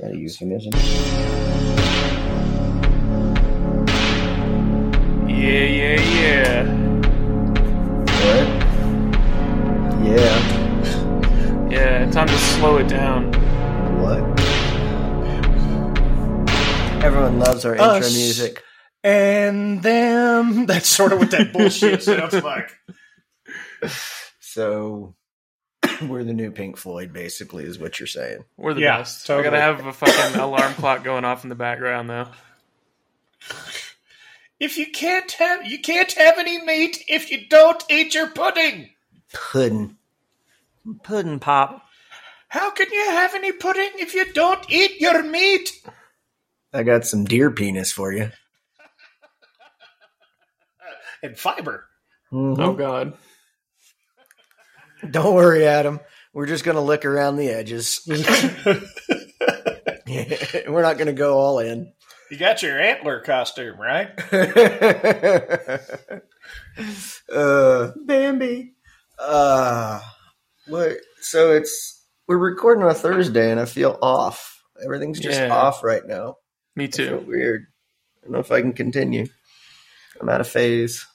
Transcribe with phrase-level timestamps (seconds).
[0.00, 0.72] that a euphemism?
[5.28, 6.64] Yeah, yeah, yeah.
[8.20, 8.46] What?
[10.06, 11.68] Yeah.
[11.70, 13.32] Yeah, time to slow it down.
[14.00, 14.40] What?
[17.04, 18.62] Everyone loves our intro music.
[19.02, 20.66] And them.
[20.66, 22.70] That's sort of what that bullshit sounds like.
[24.40, 25.14] So
[26.08, 28.44] we're the new Pink Floyd, basically, is what you're saying.
[28.56, 29.26] We're the Yeah, best.
[29.26, 29.48] totally.
[29.48, 32.28] I gotta have a fucking alarm clock going off in the background though.
[34.58, 38.90] If you can't have you can't have any meat if you don't eat your pudding.
[39.32, 39.96] Pudding.
[41.02, 41.86] Pudding pop.
[42.48, 45.80] How can you have any pudding if you don't eat your meat?
[46.72, 48.30] I got some deer penis for you.
[51.22, 51.84] And fiber.
[52.32, 52.58] Mhm.
[52.58, 53.12] Oh god.
[55.08, 56.00] Don't worry, Adam.
[56.32, 58.00] We're just going to lick around the edges.
[60.68, 61.92] We're not going to go all in.
[62.30, 64.10] You got your antler costume, right?
[67.32, 68.74] uh, Bambi.
[69.18, 70.00] Uh,
[70.68, 70.96] what?
[71.20, 74.62] So it's we're recording on a Thursday, and I feel off.
[74.84, 75.52] Everything's just Yeah.
[75.54, 76.36] off right now.
[76.76, 77.26] Me I feel too.
[77.26, 77.66] weird.
[78.22, 79.26] I don't know if I can continue.
[80.20, 81.06] I'm out of phase.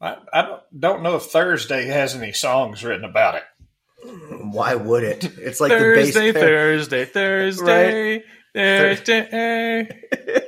[0.00, 3.44] I, I don't, don't know if Thursday has any songs written about it.
[4.42, 5.24] Why would it?
[5.38, 6.42] It's like Thursday, the bass.
[6.42, 8.22] player- Thursday, Thursday,
[8.54, 10.02] Thursday.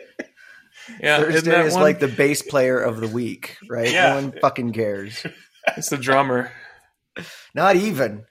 [1.01, 1.83] yeah, isn't Thursday that is one?
[1.83, 3.91] like the bass player of the week, right?
[3.91, 4.11] Yeah.
[4.11, 5.27] No one fucking cares.
[5.77, 6.53] it's the drummer.
[7.55, 8.25] Not even.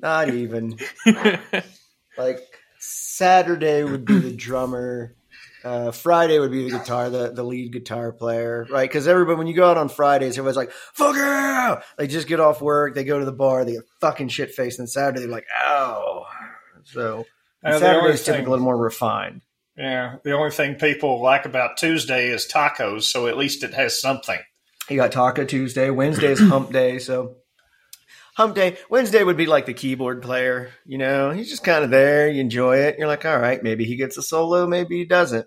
[0.00, 0.78] Not even.
[2.16, 2.40] like
[2.78, 5.14] Saturday would be the drummer.
[5.62, 8.88] Uh, Friday would be the guitar, the, the lead guitar player, right?
[8.88, 12.40] Because everybody, when you go out on Fridays, everybody's like, "Fuck yeah!" They just get
[12.40, 15.28] off work, they go to the bar, they get fucking shit faced, and Saturday they're
[15.28, 16.26] like, "Ow!"
[16.84, 17.26] So
[17.64, 19.42] Uh, Saturday's typically a little more refined.
[19.76, 24.00] Yeah, the only thing people like about Tuesday is tacos, so at least it has
[24.00, 24.38] something.
[24.88, 25.90] You got Taco Tuesday.
[25.90, 26.98] Wednesday is Hump Day.
[26.98, 27.36] So
[28.40, 28.78] Hump Day.
[28.88, 30.70] Wednesday would be like the keyboard player.
[30.86, 32.28] You know, he's just kind of there.
[32.30, 32.96] You enjoy it.
[32.98, 35.46] You're like, all right, maybe he gets a solo, maybe he doesn't.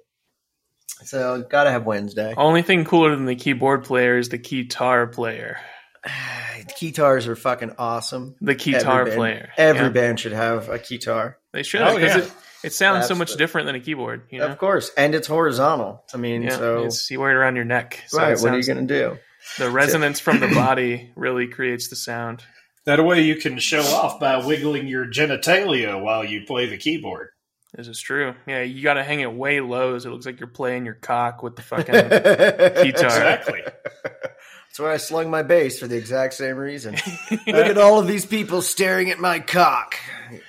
[1.06, 2.34] So got to have Wednesday.
[2.38, 5.58] Only thing cooler than the keyboard player is the guitar player.
[6.80, 8.36] Guitars are fucking awesome.
[8.42, 9.50] The guitar every band, player.
[9.58, 9.90] Every Yeah.
[9.90, 11.38] band should have a guitar.
[11.52, 12.24] They should Oh, because yeah.
[12.24, 12.34] it,
[12.66, 13.44] it sounds so much Absolutely.
[13.44, 14.28] different than a keyboard.
[14.30, 16.04] You know, Of course, and it's horizontal.
[16.14, 18.02] I mean, yeah, so it's, you wear it around your neck.
[18.08, 18.40] So right.
[18.40, 19.18] What are you gonna do?
[19.58, 22.44] The resonance from the body really creates the sound.
[22.86, 27.30] That way you can show off by wiggling your genitalia while you play the keyboard.
[27.76, 28.36] This is true.
[28.46, 30.94] Yeah, you got to hang it way low so it looks like you're playing your
[30.94, 32.84] cock with the fucking Guitar.
[32.86, 33.62] Exactly.
[34.04, 36.96] That's why I slung my bass for the exact same reason.
[37.32, 39.96] Look at all of these people staring at my cock.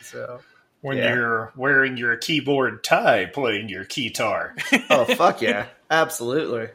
[0.02, 0.40] So,
[0.80, 1.14] when Yeah.
[1.14, 4.54] you're wearing your keyboard tie playing your guitar.
[4.90, 6.68] oh fuck yeah, absolutely.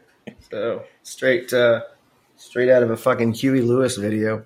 [0.52, 1.82] So straight, uh,
[2.38, 4.46] straight out of a fucking Huey Lewis video.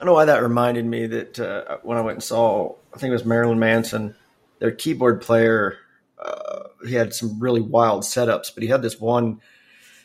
[0.00, 2.98] I don't know why that reminded me that uh, when I went and saw, I
[2.98, 4.14] think it was Marilyn Manson,
[4.58, 5.76] their keyboard player.
[6.18, 9.42] Uh, he had some really wild setups, but he had this one.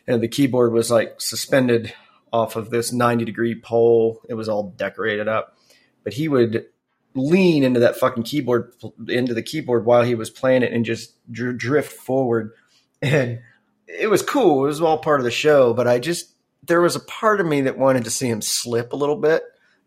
[0.05, 1.93] You know, the keyboard was like suspended
[2.33, 4.21] off of this ninety degree pole.
[4.27, 5.57] It was all decorated up,
[6.03, 6.65] but he would
[7.13, 8.73] lean into that fucking keyboard
[9.07, 12.51] into the keyboard while he was playing it and just dr- drift forward
[13.01, 13.39] and
[13.87, 16.33] it was cool it was all part of the show but i just
[16.63, 19.43] there was a part of me that wanted to see him slip a little bit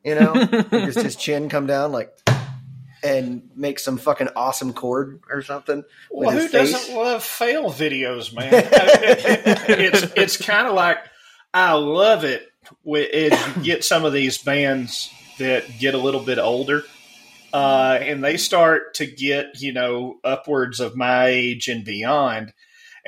[0.09, 2.11] you know just his chin come down like
[3.03, 6.73] and make some fucking awesome chord or something Well, who face.
[6.73, 8.49] doesn't love fail videos, man?
[8.53, 10.99] it's it's kind of like
[11.55, 12.49] I love it
[12.83, 16.83] when if you get some of these bands that get a little bit older,
[17.53, 22.53] uh, and they start to get you know upwards of my age and beyond.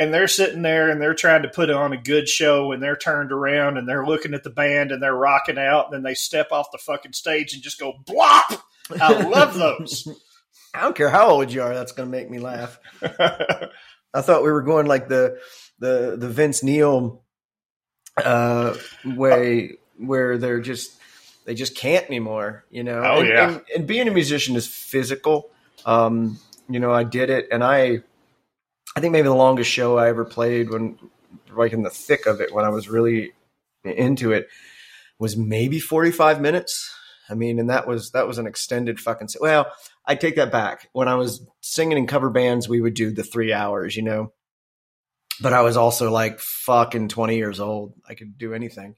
[0.01, 2.97] And they're sitting there and they're trying to put on a good show and they're
[2.97, 6.15] turned around and they're looking at the band and they're rocking out and then they
[6.15, 8.61] step off the fucking stage and just go blop.
[9.01, 10.09] I love those.
[10.73, 12.79] i don't care how old you are that's going to make me laugh
[14.15, 15.39] I thought we were going like the
[15.79, 17.23] the the Vince Neil
[18.17, 20.93] uh, way, where they're just
[21.45, 22.65] they just can't anymore.
[22.71, 23.03] You know.
[23.05, 23.49] Oh, and, yeah.
[23.49, 25.51] And, and being a musician is physical.
[25.87, 26.39] Um,
[26.69, 28.03] you know, I did it, and I
[28.97, 30.99] I think maybe the longest show I ever played when
[31.55, 33.33] like in the thick of it when I was really
[33.85, 34.49] into it
[35.19, 36.93] was maybe forty five minutes.
[37.29, 39.29] I mean, and that was that was an extended fucking.
[39.41, 39.67] Well,
[40.05, 40.89] I take that back.
[40.93, 44.33] When I was singing in cover bands, we would do the three hours, you know.
[45.41, 47.95] But I was also like fucking 20 years old.
[48.09, 48.97] I could do anything.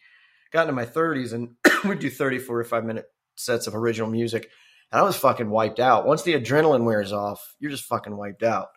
[0.53, 1.51] Got into my 30s and
[1.85, 3.05] would do 30, 45 minute
[3.37, 4.49] sets of original music.
[4.91, 6.07] and I was fucking wiped out.
[6.07, 8.69] Once the adrenaline wears off, you're just fucking wiped out.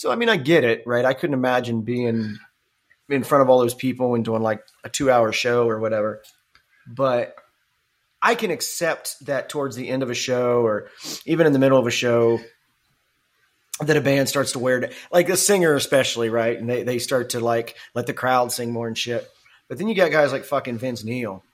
[0.00, 1.04] So I mean, I get it, right?
[1.04, 2.38] I couldn't imagine being
[3.10, 6.22] in front of all those people and doing like a two hour show or whatever.
[6.86, 7.34] But
[8.22, 10.88] I can accept that towards the end of a show or
[11.26, 12.40] even in the middle of a show
[13.82, 16.58] that a band starts to wear like a singer especially, right?
[16.58, 19.28] And they, they start to like let the crowd sing more and shit.
[19.68, 21.44] But then you got guys like fucking Vince Neil.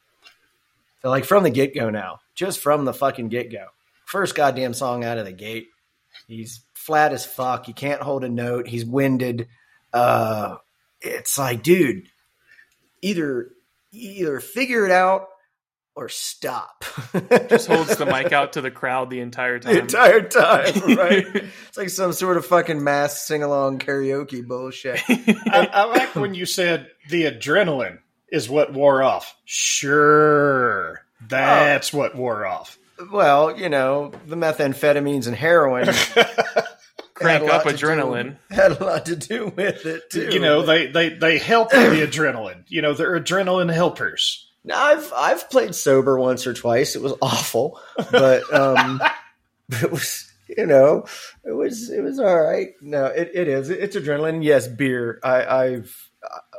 [1.03, 2.21] They're like from the get go now.
[2.37, 3.67] Just from the fucking get go.
[4.05, 5.67] First goddamn song out of the gate.
[6.29, 7.67] He's flat as fuck.
[7.67, 8.69] He can't hold a note.
[8.69, 9.49] He's winded.
[9.93, 10.57] Uh
[11.01, 12.05] it's like, dude,
[13.03, 13.51] either
[13.93, 15.29] either figure it out
[15.97, 16.85] or stop.
[17.49, 19.75] Just holds the mic out to the crowd the entire time.
[19.75, 21.27] the entire time, right?
[21.69, 25.01] it's like some sort of fucking mass sing along karaoke bullshit.
[25.09, 27.99] I, I like when you said the adrenaline
[28.31, 29.35] is what wore off.
[29.47, 32.79] Sure, that's what wore off.
[33.11, 35.89] Well, you know, the methamphetamines and heroin
[37.17, 38.37] Crank up lot to do- adrenaline.
[38.51, 40.29] had a lot to do with it too.
[40.31, 42.65] You know, they they they help the adrenaline.
[42.69, 44.51] You know, they're adrenaline helpers.
[44.65, 46.95] Now, I've I've played sober once or twice.
[46.95, 47.81] It was awful,
[48.11, 49.01] but um,
[49.71, 51.07] it was you know
[51.45, 52.71] it was it was all right.
[52.83, 53.71] No, it, it is.
[53.71, 54.45] It's adrenaline.
[54.45, 55.19] Yes, beer.
[55.23, 56.11] I, I've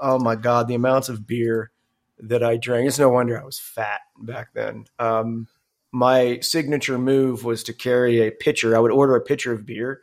[0.01, 1.71] oh my god, the amounts of beer
[2.19, 2.87] that I drank.
[2.87, 4.85] It's no wonder I was fat back then.
[4.97, 5.47] Um,
[5.91, 8.75] my signature move was to carry a pitcher.
[8.75, 10.01] I would order a pitcher of beer,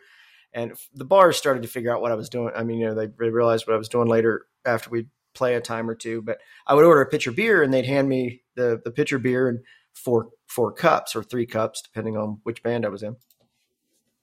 [0.55, 2.53] and the bars started to figure out what I was doing.
[2.57, 5.55] I mean, you know, they, they realized what I was doing later after we'd play
[5.55, 6.23] a time or two.
[6.23, 9.49] But I would order a pitcher beer, and they'd hand me the the pitcher beer
[9.49, 9.61] and
[9.93, 13.17] four four cups or three cups, depending on which band I was in.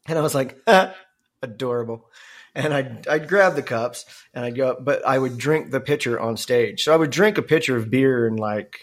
[0.07, 0.57] And I was like,
[1.41, 2.09] adorable.
[2.53, 6.19] And I'd, I'd grab the cups and I'd go, but I would drink the pitcher
[6.19, 6.83] on stage.
[6.83, 8.79] So I would drink a pitcher of beer in like,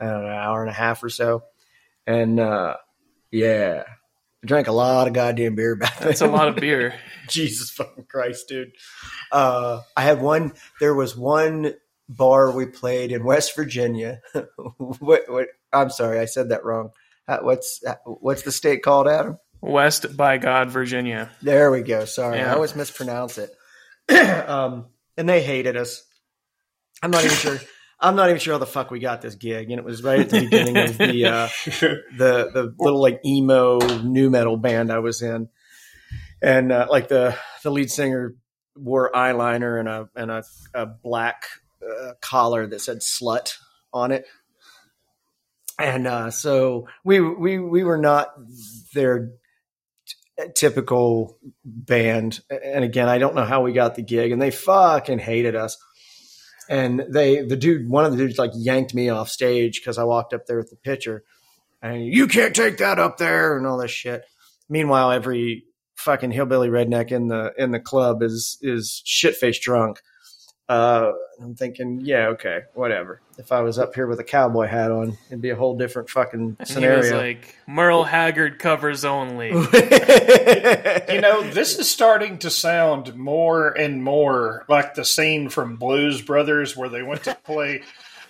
[0.00, 1.42] know, an hour and a half or so.
[2.06, 2.76] And, uh,
[3.30, 3.84] yeah,
[4.42, 6.08] I drank a lot of goddamn beer back then.
[6.08, 6.94] That's a lot of beer.
[7.28, 8.72] Jesus fucking Christ, dude.
[9.30, 11.74] Uh, I had one, there was one
[12.08, 14.20] bar we played in West Virginia.
[14.78, 16.90] what, what, I'm sorry, I said that wrong.
[17.28, 19.38] Uh, What's, uh, what's the state called, Adam?
[19.60, 21.30] West by God, Virginia.
[21.40, 22.04] There we go.
[22.04, 22.50] Sorry, Yeah.
[22.50, 23.54] I always mispronounce it.
[24.48, 24.86] um,
[25.16, 26.02] and they hated us.
[27.00, 27.58] I'm not even sure.
[28.02, 30.20] I'm not even sure how the fuck we got this gig, and it was right
[30.20, 31.48] at the beginning of the uh,
[32.18, 35.48] the the little like emo nu metal band I was in,
[36.42, 38.34] and uh, like the the lead singer
[38.76, 40.44] wore eyeliner and a and a,
[40.74, 41.44] a black
[41.80, 43.56] uh, collar that said "slut"
[43.92, 44.26] on it,
[45.78, 48.32] and uh, so we we we were not
[48.94, 49.30] their
[50.06, 52.40] t- typical band.
[52.50, 55.76] And again, I don't know how we got the gig, and they fucking hated us.
[56.68, 60.04] And they, the dude, one of the dudes, like yanked me off stage because I
[60.04, 61.24] walked up there with the pitcher,
[61.82, 64.22] and you can't take that up there, and all this shit.
[64.68, 65.64] Meanwhile, every
[65.96, 70.00] fucking hillbilly redneck in the in the club is is shit faced drunk.
[70.72, 73.20] Uh, I'm thinking, yeah, okay, whatever.
[73.36, 76.08] If I was up here with a cowboy hat on, it'd be a whole different
[76.08, 76.98] fucking And he scenario.
[76.98, 79.50] was like, Merle Haggard covers only.
[81.12, 86.22] You know, this is starting to sound more and more like the scene from Blues
[86.22, 87.82] Brothers where they went to play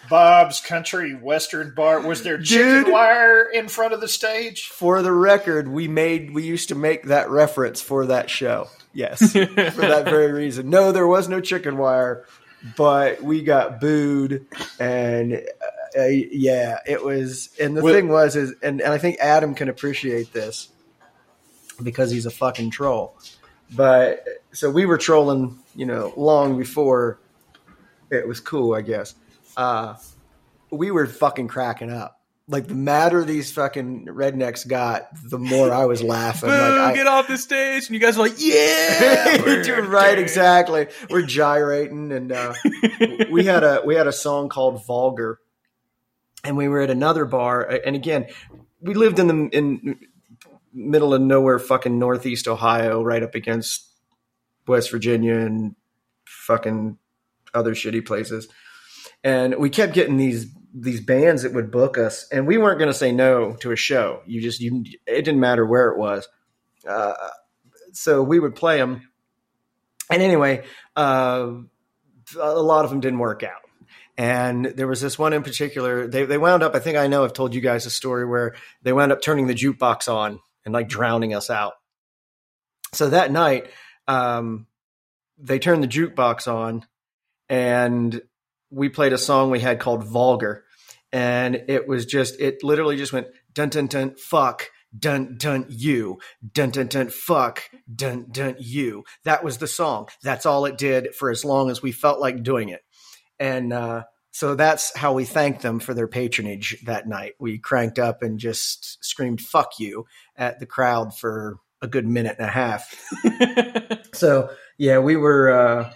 [0.08, 2.00] Bob's Country Western Bar.
[2.00, 2.92] Was there chicken Dude.
[2.92, 4.68] wire in front of the stage?
[4.68, 8.68] for the record, we made we used to make that reference for that show.
[8.92, 10.68] Yes, for that very reason.
[10.68, 12.26] No, there was no chicken wire,
[12.76, 14.46] but we got booed,
[14.78, 17.48] and uh, uh, yeah, it was.
[17.60, 20.68] And the Well- thing was, is and, and I think Adam can appreciate this
[21.82, 23.16] because he's a fucking troll.
[23.74, 27.18] But so we were trolling, you know, long before
[28.10, 29.14] it was cool, I guess.
[29.56, 29.96] Uh,
[30.70, 32.18] we were fucking cracking up.
[32.48, 36.48] Like the madder these fucking rednecks got, the more I was laughing.
[36.48, 37.86] Boo, like I, get off the stage.
[37.86, 39.62] And you guys are like, yeah.
[39.64, 40.88] You're right, exactly.
[41.08, 42.54] We're gyrating, and uh,
[43.30, 45.38] we had a we had a song called "Vulgar,"
[46.42, 47.62] and we were at another bar.
[47.62, 48.26] And again,
[48.80, 50.00] we lived in the in
[50.74, 53.88] middle of nowhere, fucking northeast Ohio, right up against
[54.66, 55.76] West Virginia and
[56.24, 56.98] fucking
[57.54, 58.48] other shitty places.
[59.24, 62.90] And we kept getting these these bands that would book us, and we weren't going
[62.90, 64.22] to say no to a show.
[64.26, 66.26] You just you it didn't matter where it was.
[66.86, 67.12] Uh,
[67.92, 69.08] so we would play them.
[70.10, 70.64] And anyway,
[70.96, 71.52] uh,
[72.38, 73.60] a lot of them didn't work out.
[74.18, 76.06] And there was this one in particular.
[76.06, 76.74] They they wound up.
[76.74, 77.24] I think I know.
[77.24, 80.74] I've told you guys a story where they wound up turning the jukebox on and
[80.74, 81.74] like drowning us out.
[82.92, 83.68] So that night,
[84.06, 84.66] um,
[85.38, 86.84] they turned the jukebox on,
[87.48, 88.20] and
[88.72, 90.64] we played a song we had called "Vulgar,"
[91.12, 96.18] and it was just it literally just went dun dun dun fuck dun dun you,
[96.52, 97.62] dun dun dun fuck,
[97.94, 99.04] dun dun you.
[99.24, 100.08] That was the song.
[100.22, 102.82] That's all it did for as long as we felt like doing it.
[103.38, 107.34] And uh, so that's how we thanked them for their patronage that night.
[107.38, 112.36] We cranked up and just screamed "fuck you" at the crowd for a good minute
[112.38, 112.94] and a half.
[114.14, 115.92] so yeah, we were uh,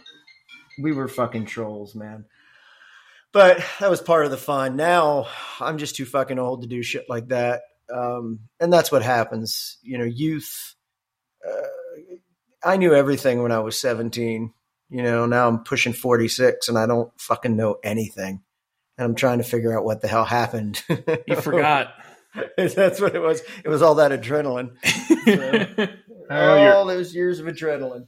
[0.78, 2.24] we were fucking trolls, man.
[3.36, 4.76] But that was part of the fun.
[4.76, 5.26] Now
[5.60, 7.60] I'm just too fucking old to do shit like that,
[7.92, 9.76] um, and that's what happens.
[9.82, 10.74] You know, youth.
[11.46, 11.66] Uh,
[12.64, 14.54] I knew everything when I was 17.
[14.88, 18.42] You know, now I'm pushing 46 and I don't fucking know anything.
[18.96, 20.82] And I'm trying to figure out what the hell happened.
[21.28, 21.92] you forgot.
[22.56, 23.42] That's what it was.
[23.64, 24.76] It was all that adrenaline.
[25.26, 25.88] So,
[26.30, 28.06] Oh, all those years of adrenaline.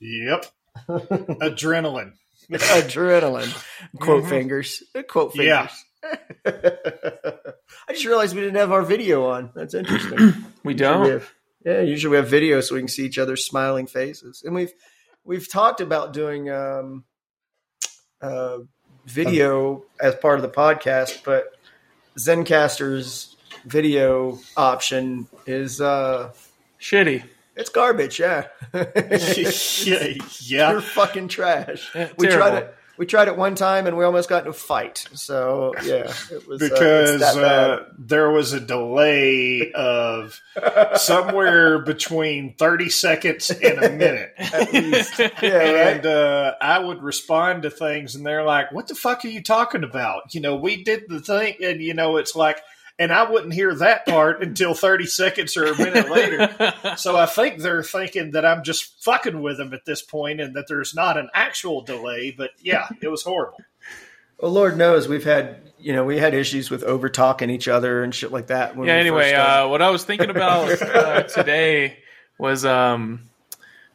[0.00, 0.46] Yep.
[0.88, 2.12] Adrenaline.
[2.50, 3.52] Adrenaline.
[4.00, 4.28] Quote Mhm.
[4.28, 4.82] fingers.
[5.08, 5.68] Quote Yeah.
[5.68, 5.84] fingers.
[7.88, 9.50] I just realized we didn't have our video on.
[9.54, 10.18] That's interesting.
[10.64, 11.02] we Usually don't.
[11.04, 11.30] we have-
[11.64, 14.42] yeah, usually we have video so we can see each other's smiling faces.
[14.44, 14.72] And we've
[15.24, 17.04] we've talked about doing um,
[18.20, 18.58] uh,
[19.06, 21.54] video as part of the podcast, but
[22.18, 23.34] Zencastr's
[23.64, 26.32] video option is uh,
[26.78, 27.24] Shitty.
[27.56, 28.18] It's garbage.
[28.18, 30.70] Yeah, yeah, yeah.
[30.70, 31.90] you're fucking trash.
[31.94, 32.74] Yeah, We tried it.
[32.96, 35.08] We tried it one time and we almost got in a fight.
[35.14, 40.40] So yeah, it was uh, because that uh, there was a delay of
[40.94, 44.32] somewhere between 30 seconds and a minute.
[44.38, 45.18] At least.
[45.18, 45.96] Yeah, right.
[45.96, 49.42] And uh, I would respond to things, and they're like, "What the fuck are you
[49.42, 52.60] talking about?" You know, we did the thing, and you know, it's like,
[52.98, 56.74] and I wouldn't hear that part until thirty seconds or a minute later.
[56.96, 60.54] So I think they're thinking that I'm just fucking with them at this point, and
[60.54, 62.32] that there's not an actual delay.
[62.36, 63.58] But yeah, it was horrible.
[64.40, 68.02] Well, Lord knows we've had you know we had issues with over talking each other
[68.02, 68.76] and shit like that.
[68.76, 68.94] When yeah.
[68.94, 71.98] Anyway, uh, what I was thinking about uh, today
[72.38, 73.28] was um,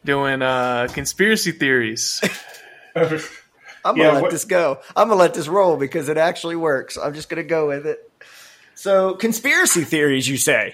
[0.03, 2.21] doing uh, conspiracy theories.
[2.95, 4.79] I'm gonna yeah, let what- this go.
[4.95, 6.97] I'm gonna let this roll because it actually works.
[6.97, 8.08] I'm just gonna go with it.
[8.79, 10.73] So, conspiracy theories, you say?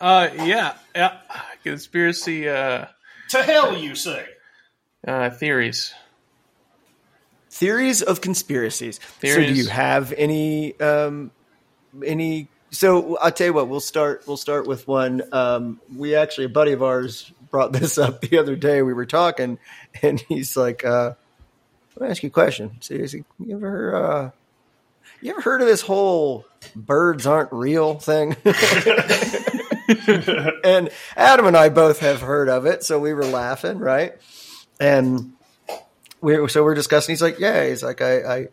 [0.00, 1.18] Uh, yeah, yeah.
[1.62, 2.86] Conspiracy uh,
[3.28, 4.26] To hell, you say?
[5.06, 5.94] uh, theories.
[7.48, 8.98] Theories of conspiracies.
[9.24, 11.30] So, do you have any um,
[12.04, 12.48] any?
[12.72, 13.68] So, I'll tell you what.
[13.68, 14.24] We'll start.
[14.26, 15.22] We'll start with one.
[15.30, 18.82] Um, we actually a buddy of ours brought this up the other day.
[18.82, 19.60] We were talking,
[20.02, 21.12] and he's like, uh,
[21.94, 22.78] "Let me ask you a question.
[22.80, 24.30] Seriously, you ever uh,
[25.20, 26.44] you ever heard of this whole
[26.74, 28.36] birds aren't real thing?"
[30.64, 34.14] and Adam and I both have heard of it, so we were laughing, right?
[34.80, 35.32] And
[36.20, 37.12] we were, so we're discussing.
[37.12, 38.46] He's like, "Yeah." He's like, "I, I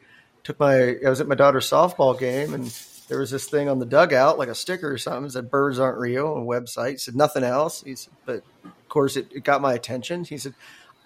[0.44, 2.66] took my I was at my daughter's softball game, and
[3.08, 5.80] there was this thing on the dugout, like a sticker or something, that said birds
[5.80, 7.82] aren't real." On a website, he said nothing else.
[7.84, 10.24] He said, but of course, it, it got my attention.
[10.24, 10.54] He said.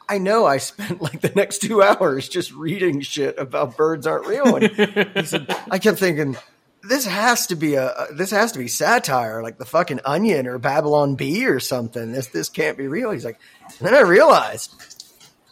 [0.10, 4.28] I know I spent like the next two hours just reading shit about birds aren't
[4.28, 4.56] real.
[4.56, 4.70] And
[5.16, 6.38] he said, I kept thinking,
[6.84, 10.58] this has to be a this has to be satire, like the fucking Onion or
[10.58, 12.12] Babylon Bee or something.
[12.12, 13.12] This this can't be real.
[13.12, 13.40] He's like,
[13.80, 14.74] and then I realized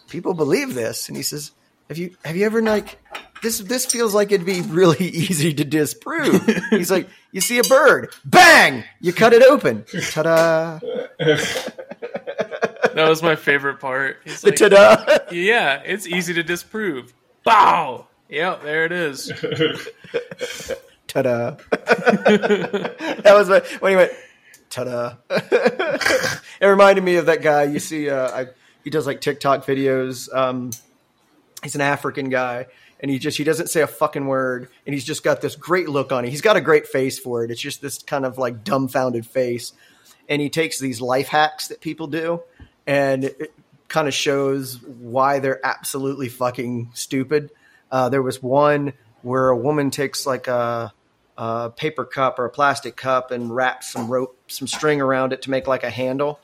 [0.08, 1.50] people believe this, and he says,
[1.88, 2.98] have you have you ever like
[3.42, 6.42] this this feels like it'd be really easy to disprove.
[6.70, 10.80] He's like, you see a bird, bang, you cut it open, ta-da,
[12.96, 14.24] That was my favorite part.
[14.24, 15.18] The like, ta-da.
[15.30, 17.12] yeah, it's easy to disprove.
[17.44, 18.06] Bow.
[18.30, 19.26] Yep, there it is.
[21.06, 21.56] Ta-da!
[21.70, 24.12] that was my, when he went.
[24.70, 25.16] Ta-da!
[25.28, 28.08] it reminded me of that guy you see.
[28.08, 28.46] Uh, I,
[28.82, 30.34] he does like TikTok videos.
[30.34, 30.70] Um,
[31.62, 32.64] he's an African guy,
[33.00, 35.90] and he just he doesn't say a fucking word, and he's just got this great
[35.90, 36.30] look on it.
[36.30, 37.50] He's got a great face for it.
[37.50, 39.74] It's just this kind of like dumbfounded face,
[40.30, 42.40] and he takes these life hacks that people do,
[42.86, 43.52] and it
[43.88, 47.50] kind of shows why they're absolutely fucking stupid.
[47.90, 50.92] Uh, there was one where a woman takes like a,
[51.36, 55.42] a paper cup or a plastic cup and wraps some rope, some string around it
[55.42, 56.40] to make like a handle.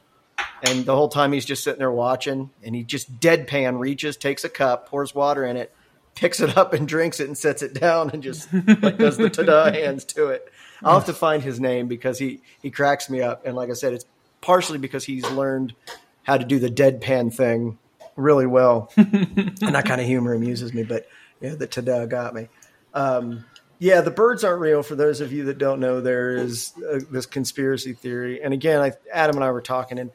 [0.63, 4.45] And the whole time he's just sitting there watching, and he just deadpan reaches, takes
[4.45, 5.75] a cup, pours water in it,
[6.15, 9.29] picks it up and drinks it, and sets it down, and just like does the
[9.29, 10.53] ta-da hands to it.
[10.83, 13.75] I'll have to find his name because he he cracks me up, and like I
[13.75, 14.05] said, it's
[14.41, 15.75] partially because he's learned
[16.23, 17.79] how to do the deadpan thing
[18.17, 20.83] really well, and that kind of humor amuses me.
[20.83, 21.09] But
[21.41, 22.49] yeah, the ta-da got me.
[22.95, 23.45] Um,
[23.79, 24.83] yeah, the birds aren't real.
[24.83, 28.81] For those of you that don't know, there is uh, this conspiracy theory, and again,
[28.81, 30.11] I, Adam and I were talking, and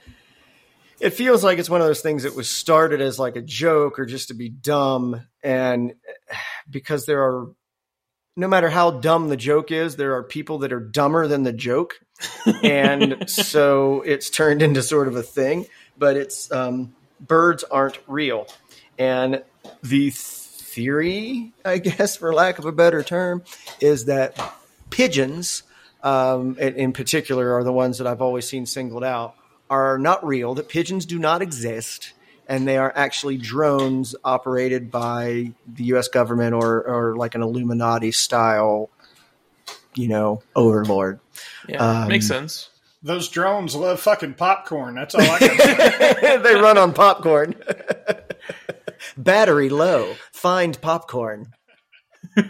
[1.00, 4.00] it feels like it's one of those things that was started as like a joke
[4.00, 5.94] or just to be dumb, and
[6.70, 7.52] because there are,
[8.36, 11.54] no matter how dumb the joke is, there are people that are dumber than the
[11.54, 11.96] joke,
[12.64, 15.66] and so it's turned into sort of a thing.
[15.98, 18.48] But it's um, birds aren't real,
[18.98, 19.44] and
[19.84, 23.44] the theory, I guess, for lack of a better term,
[23.80, 24.40] is that
[24.90, 25.64] pigeons,
[26.04, 29.36] um, in, particular, are the ones that I've always seen singled out,
[29.70, 30.54] are not real.
[30.56, 32.14] That pigeons do not exist
[32.48, 36.08] and they are actually drones operated by the U.S.
[36.08, 38.90] government or, or like an Illuminati style,
[39.96, 41.20] you know, overlord.
[41.68, 42.70] Yeah, Um, makes sense.
[43.08, 44.96] Those drones love fucking popcorn.
[44.96, 46.38] That's all I can say.
[46.44, 47.56] they run on popcorn.
[49.18, 50.16] Battery low.
[50.34, 51.54] Find popcorn.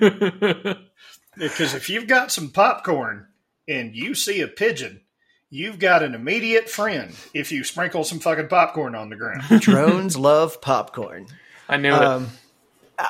[1.37, 3.27] Because if you've got some popcorn
[3.67, 5.01] and you see a pigeon,
[5.51, 9.43] you've got an immediate friend if you sprinkle some fucking popcorn on the ground.
[9.61, 11.27] Drones love popcorn.
[11.69, 12.29] I knew Um,
[12.97, 13.05] uh,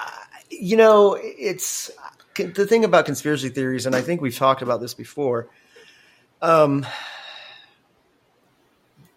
[0.49, 1.89] you know, it's
[2.35, 5.47] the thing about conspiracy theories, and I think we've talked about this before.
[6.41, 6.85] Um,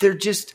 [0.00, 0.54] they're just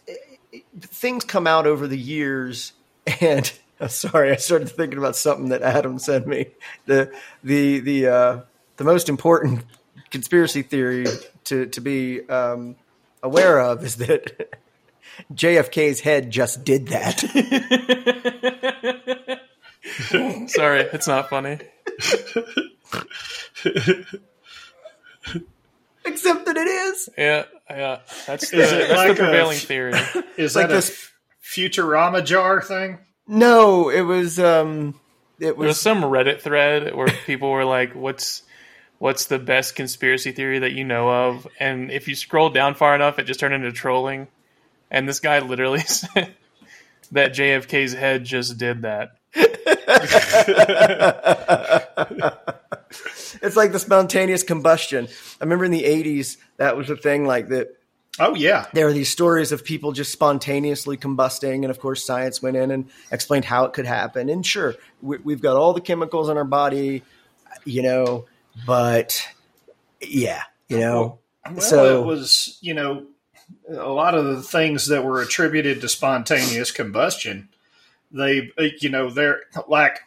[0.81, 2.73] things come out over the years,
[3.21, 6.47] and I'm sorry, I started thinking about something that Adam sent me.
[6.85, 7.11] the
[7.43, 8.41] the the uh,
[8.77, 9.63] the most important
[10.11, 11.05] conspiracy theory
[11.45, 12.75] to to be um,
[13.23, 14.57] aware of is that
[15.33, 17.19] JFK's head just did that.
[20.47, 21.59] Sorry, it's not funny.
[26.05, 27.09] Except that it is.
[27.17, 27.99] Yeah, yeah.
[28.27, 29.93] That's the, Is it that's like the a- prevailing theory.
[30.37, 31.11] Is like that a this-
[31.43, 32.99] Futurama jar thing?
[33.27, 34.99] No, it was um
[35.39, 38.43] it There was was some Reddit thread where people were like, "What's
[38.99, 42.93] what's the best conspiracy theory that you know of?" And if you scroll down far
[42.95, 44.27] enough, it just turned into trolling.
[44.91, 46.33] And this guy literally said
[47.11, 49.11] that JFK's head just did that.
[53.41, 55.07] it's like the spontaneous combustion.
[55.39, 57.75] I remember in the 80s that was a thing like that
[58.17, 62.41] Oh yeah, there are these stories of people just spontaneously combusting and of course science
[62.41, 65.81] went in and explained how it could happen and sure we, we've got all the
[65.81, 67.03] chemicals in our body
[67.65, 68.23] you know
[68.65, 69.21] but
[70.01, 73.05] yeah you know Well, So- it was you know
[73.69, 77.49] a lot of the things that were attributed to spontaneous combustion.
[78.15, 79.99] They you know they're like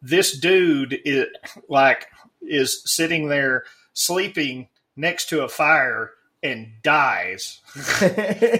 [0.00, 1.26] this dude is
[1.68, 2.06] like
[2.40, 7.60] is sitting there sleeping next to a fire and dies.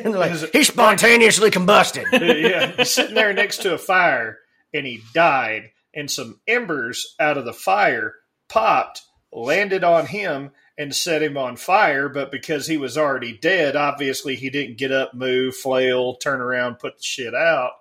[0.05, 4.39] Like, he spontaneously combusted yeah, sitting there next to a fire
[4.75, 8.15] and he died, and some embers out of the fire
[8.49, 12.09] popped, landed on him, and set him on fire.
[12.09, 16.79] But because he was already dead, obviously he didn't get up, move, flail, turn around,
[16.79, 17.73] put the shit out.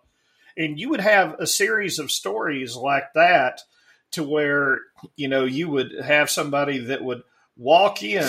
[0.58, 3.62] And you would have a series of stories like that
[4.12, 4.80] to where,
[5.16, 7.22] you know, you would have somebody that would
[7.56, 8.28] walk in,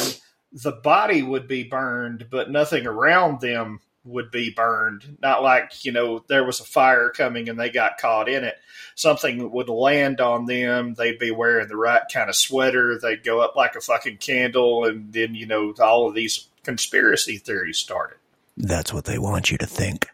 [0.53, 5.19] the body would be burned, but nothing around them would be burned.
[5.23, 8.57] Not like, you know, there was a fire coming and they got caught in it.
[8.95, 10.95] Something would land on them.
[10.95, 12.99] They'd be wearing the right kind of sweater.
[12.99, 14.85] They'd go up like a fucking candle.
[14.85, 18.19] And then, you know, all of these conspiracy theories started.
[18.57, 20.09] that's what they want you to think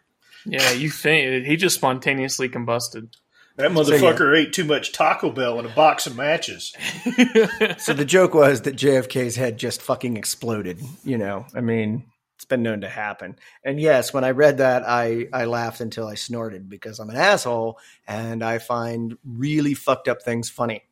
[0.47, 3.15] Yeah, you think he just spontaneously combusted.
[3.57, 6.75] That motherfucker ate too much Taco Bell and a box of matches.
[7.79, 10.81] So the joke was that JFK's head just fucking exploded.
[11.05, 12.05] You know, I mean,
[12.37, 13.37] it's been known to happen.
[13.65, 17.17] And yes, when I read that, I I laughed until I snorted because I'm an
[17.17, 20.83] asshole and I find really fucked up things funny.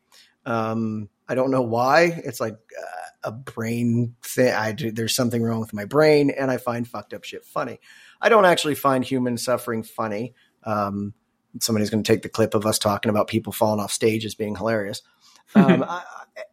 [0.44, 2.20] Um, I don't know why.
[2.24, 4.52] It's like uh, a brain thing.
[4.52, 7.80] I do, there's something wrong with my brain, and I find fucked up shit funny.
[8.22, 10.32] I don't actually find human suffering funny.
[10.64, 11.12] Um,
[11.60, 14.34] somebody's going to take the clip of us talking about people falling off stage as
[14.34, 15.02] being hilarious.
[15.54, 16.02] Um, I,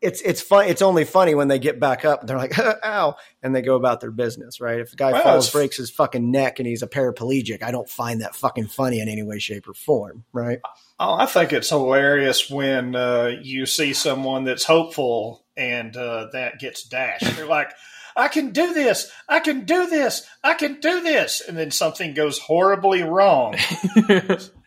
[0.01, 0.67] it's it's fun.
[0.67, 2.51] It's only funny when they get back up and they're like,
[2.83, 4.77] "Ow!" and they go about their business, right?
[4.79, 7.87] If the guy falls, it's- breaks his fucking neck, and he's a paraplegic, I don't
[7.87, 10.59] find that fucking funny in any way, shape, or form, right?
[10.99, 16.59] Oh, I think it's hilarious when uh, you see someone that's hopeful and uh, that
[16.59, 17.37] gets dashed.
[17.37, 17.71] They're like,
[18.15, 19.11] I can do this.
[19.27, 20.27] I can do this.
[20.43, 21.41] I can do this.
[21.47, 23.55] And then something goes horribly wrong.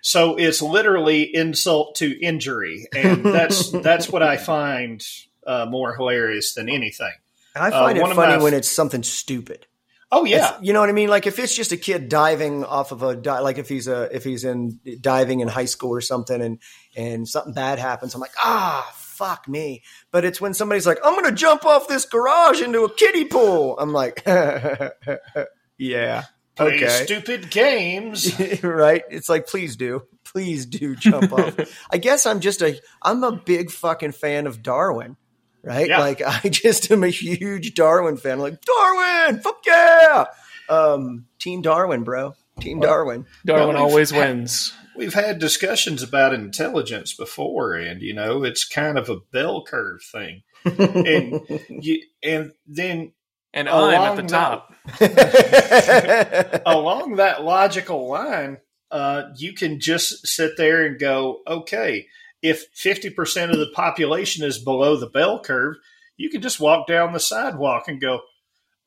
[0.04, 2.88] So it's literally insult to injury.
[2.92, 5.00] And that's that's what I find
[5.46, 7.12] uh, more hilarious than anything.
[7.54, 9.64] And I find one it funny my- when it's something stupid.
[10.10, 10.36] Oh, yeah.
[10.36, 11.08] It's- you know what I mean?
[11.08, 14.14] Like if it's just a kid diving off of a di- like if he's a
[14.14, 16.58] if he's in diving in high school or something and
[16.96, 19.82] and something bad happens, I'm like, ah, fuck me.
[20.10, 23.78] But it's when somebody's like, I'm gonna jump off this garage into a kiddie pool.
[23.78, 24.22] I'm like,
[25.78, 26.24] yeah,
[26.56, 28.38] Play okay, stupid games.
[28.62, 29.02] right?
[29.10, 31.58] It's like, please do, please do jump off.
[31.90, 35.16] I guess I'm just a I'm a big fucking fan of Darwin.
[35.62, 35.88] right?
[35.88, 36.00] Yeah.
[36.00, 38.38] Like I just am a huge Darwin fan.
[38.38, 40.24] Like Darwin, fuck yeah,
[40.68, 43.26] um, Team Darwin, bro, Team Darwin.
[43.46, 44.74] Darwin Well, always wins.
[44.96, 50.02] We've had discussions about intelligence before, and you know it's kind of a bell curve
[50.02, 50.42] thing.
[50.64, 53.12] And you, and then
[53.54, 54.74] And I'm at the Along top.
[56.66, 58.58] along that logical line,
[58.90, 62.06] uh, you can just sit there and go, okay,
[62.42, 65.76] if 50% of the population is below the bell curve,
[66.16, 68.20] you can just walk down the sidewalk and go,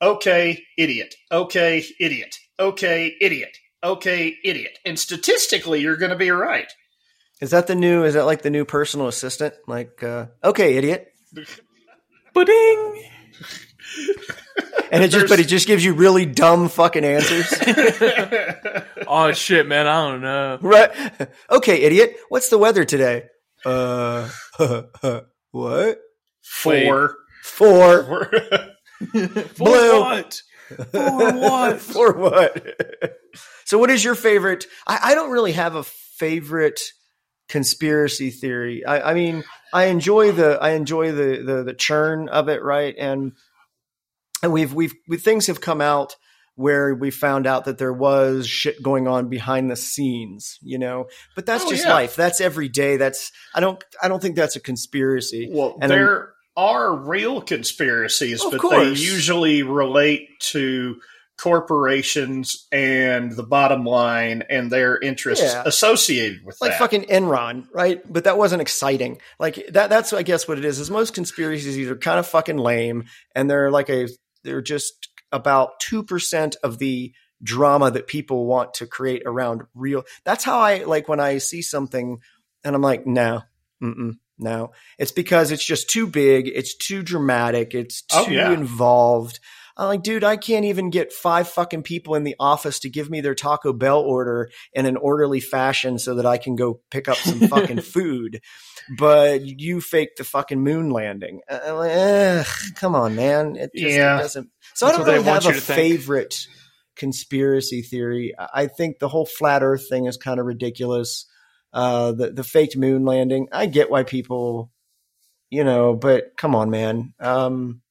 [0.02, 4.78] okay, idiot, okay, idiot, okay, idiot, okay, idiot.
[4.86, 6.72] And statistically, you're going to be right.
[7.42, 8.04] Is that the new?
[8.04, 9.54] Is that like the new personal assistant?
[9.68, 11.12] Like, uh, okay, idiot,
[12.34, 13.04] Pudding.
[14.92, 17.54] and it just, but it just gives you really dumb fucking answers,
[19.08, 19.86] Oh shit, man!
[19.86, 20.58] I don't know.
[20.62, 20.92] right?
[21.52, 23.26] Okay, idiot, what's the weather today?
[23.66, 24.30] Uh,
[25.52, 26.00] what?
[26.42, 27.16] Four.
[27.44, 28.04] Four.
[28.04, 28.32] Four.
[29.12, 30.00] For Blue.
[30.00, 30.42] what?
[30.92, 31.82] For what?
[31.82, 33.15] For what?
[33.66, 34.66] So, what is your favorite?
[34.88, 36.80] I, I don't really have a favorite
[37.50, 38.84] conspiracy theory.
[38.86, 42.96] I, I mean, I enjoy the I enjoy the, the the churn of it, right?
[42.98, 43.34] And
[44.42, 46.16] and we've we've we, things have come out
[46.56, 51.08] where we found out that there was shit going on behind the scenes, you know.
[51.36, 51.94] But that's Oh, just yeah.
[51.94, 52.16] life.
[52.16, 52.96] That's every day.
[52.98, 55.50] That's I don't I don't think that's a conspiracy.
[55.52, 58.78] Well, And there are real conspiracies, but course.
[58.78, 60.96] they usually relate to
[61.38, 65.64] corporations and the bottom line and their interests Yeah.
[65.66, 66.80] associated with like that.
[66.80, 68.02] fucking Enron, right?
[68.12, 69.20] But that wasn't exciting.
[69.40, 70.80] Like that that's I guess what it is.
[70.80, 74.08] Is most conspiracies are kind of fucking lame and they're like a
[74.44, 77.12] they're just about 2% of the
[77.44, 80.04] drama that people want to create around real.
[80.24, 82.20] That's how I like when I see something
[82.64, 83.42] and I'm like, no,
[83.84, 84.72] mm-mm, no.
[84.98, 86.48] It's because it's just too big.
[86.48, 87.74] It's too dramatic.
[87.76, 88.54] It's oh, too Oh, yeah.
[88.54, 89.40] involved.
[89.78, 93.10] I'm like, dude, I can't even get five fucking people in the office to give
[93.10, 97.10] me their Taco Bell order in an orderly fashion so that I can go pick
[97.10, 98.42] up some fucking food.
[98.98, 101.42] But you faked the fucking moon landing.
[101.50, 103.56] Uh, like, Ugh, come on, man.
[103.58, 104.18] It just Yeah.
[104.18, 104.50] it doesn't.
[104.76, 105.78] So That's I don't really have a to think.
[105.78, 106.48] favorite
[106.96, 108.34] conspiracy theory.
[108.38, 111.26] I I think the whole flat Earth thing is kind of ridiculous.
[111.74, 113.50] Uh, the the faked moon landing.
[113.52, 114.72] I get why people,
[115.50, 117.14] you know, but come on, man.
[117.20, 117.82] Um,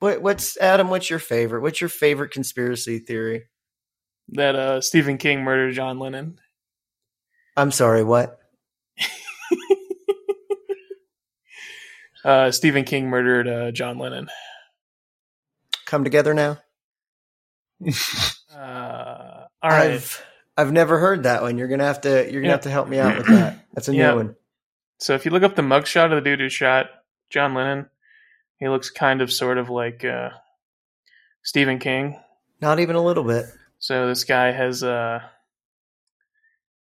[0.00, 0.88] what what's Adam?
[0.88, 1.62] What's your favorite?
[1.62, 3.44] What's your favorite conspiracy theory?
[4.30, 6.38] That uh, Stephen King murdered John Lennon.
[7.56, 8.04] I'm sorry.
[8.04, 8.38] What?
[12.24, 14.28] Uh, Stephen King murdered uh, John Lennon.
[15.84, 16.58] Come together now.
[18.56, 19.90] Uh, all right.
[19.90, 20.24] I've
[20.56, 21.58] I've never heard that one.
[21.58, 22.50] You're gonna have to you're gonna Yeah.
[22.52, 23.66] have to help me out with that.
[23.74, 24.12] That's a Yeah.
[24.12, 24.36] new one.
[24.98, 26.86] So if you look up the mugshot of the dude who shot
[27.28, 27.90] John Lennon,
[28.58, 30.30] he looks kind of sort of like uh,
[31.42, 32.18] Stephen King.
[32.60, 33.46] Not even a little bit.
[33.78, 35.20] So this guy has uh,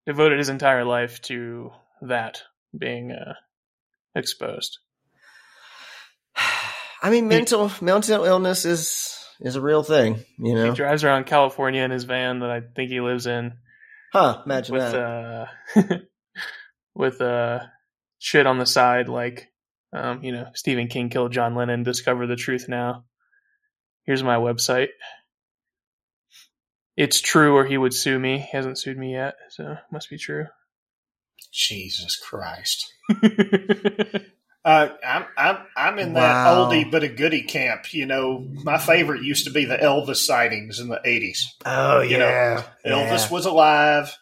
[0.05, 2.41] devoted his entire life to that
[2.77, 3.34] being uh,
[4.15, 4.79] exposed.
[7.01, 10.15] I mean, mental mental illness is is a real thing.
[10.38, 13.53] You He know, drives around California in his van that I think he lives in
[14.12, 14.41] huh?
[14.45, 15.47] Imagine with that.
[15.75, 15.97] uh
[16.95, 17.60] with uh
[18.17, 19.49] shit on the side like
[19.93, 23.06] um, you know, Stephen King killed John Lennon, discover the truth now.
[24.06, 24.89] Here's my website.
[26.97, 28.39] It's true or he would sue me.
[28.39, 30.47] He hasn't sued me yet, so it must be true.
[31.52, 32.93] Jesus Christ.
[34.65, 36.65] Uh, I'm I'm I'm in that Wow.
[36.67, 37.93] oldie but a goodie camp.
[37.93, 41.38] You know, my favorite used to be the Elvis sightings in the '80s.
[41.65, 44.15] oh you know, yeah, Elvis was alive,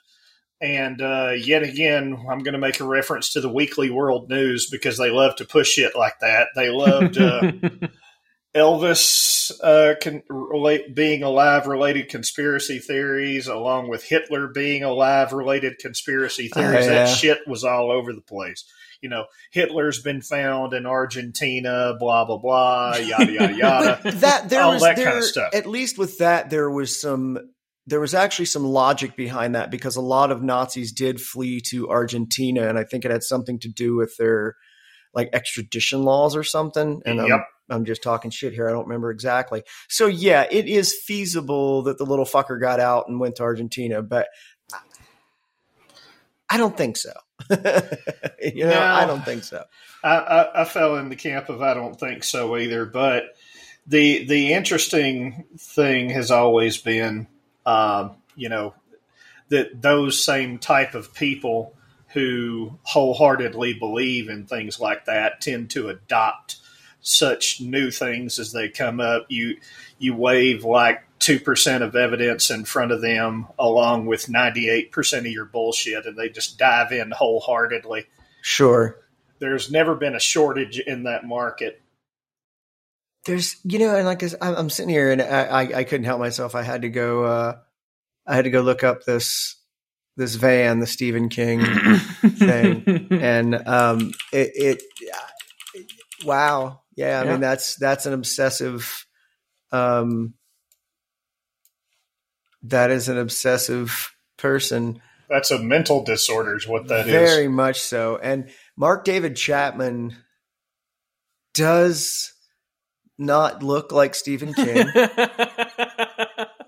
[0.60, 4.70] and uh, yet again, I'm going to make a reference to the Weekly World News
[4.70, 6.48] because they love to push it like that.
[6.56, 7.52] They loved uh,
[8.56, 15.78] Elvis uh, con- relate, being alive related conspiracy theories, along with Hitler being alive related
[15.78, 16.88] conspiracy theories.
[16.88, 17.06] Oh, yeah.
[17.06, 18.66] That shit was all over the place.
[19.00, 24.12] You know, Hitler's been found in Argentina, blah blah blah, yada yada yada.
[24.16, 25.54] that there all was that there kind of stuff.
[25.54, 27.38] at least with that there was some
[27.88, 31.90] there was actually some logic behind that because a lot of Nazis did flee to
[31.90, 34.56] Argentina, and I think it had something to do with their
[35.14, 37.02] like extradition laws or something.
[37.06, 38.68] And I'm, I'm just talking shit here.
[38.68, 39.64] I don't remember exactly.
[39.88, 44.02] So yeah, it is feasible that the little fucker got out and went to Argentina,
[44.02, 44.28] but
[46.50, 47.14] I don't think so.
[47.50, 48.82] you know, No.
[48.82, 49.64] I don't think so.
[50.04, 52.86] I, I, I fell in the camp of I don't think so either.
[52.86, 53.26] But
[53.86, 57.28] the the interesting thing has always been,
[57.68, 58.74] um, you know,
[59.50, 61.76] that those same type of people
[62.14, 66.56] who wholeheartedly believe in things like that tend to adopt
[67.02, 69.26] such new things as they come up.
[69.30, 69.58] You
[70.00, 74.92] you wave like two percent of evidence in front of them, along with ninety eight
[74.92, 78.08] percent of your bullshit, and they just dive in wholeheartedly.
[78.42, 78.98] Sure.
[79.40, 81.82] There's never been a shortage in that market.
[83.28, 86.20] There's, you know, and like I'm, I'm sitting here and I, I, I, couldn't help
[86.20, 86.56] myself.
[86.56, 87.58] I had to go, uh,
[88.26, 89.56] I had to go look up this,
[90.16, 91.62] this van, the Stephen King
[92.22, 93.08] thing.
[93.22, 94.84] And, um, it, it,
[95.74, 95.92] it
[96.24, 96.82] wow.
[96.96, 97.20] Yeah.
[97.20, 97.32] I yeah.
[97.32, 99.06] mean, that's, that's an obsessive,
[99.74, 100.34] um,
[102.64, 105.02] that is an obsessive person.
[105.30, 107.30] That's a mental disorder, is what that Very is.
[107.32, 108.18] Very much so.
[108.18, 110.16] And Mark David Chapman
[111.54, 112.34] does
[113.18, 114.88] not look like Stephen King.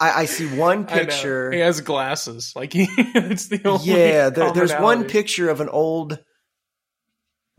[0.02, 1.52] I, I, see one picture.
[1.52, 2.54] He has glasses.
[2.56, 3.86] Like he, it's the only.
[3.86, 6.20] Yeah, there, there's one picture of an old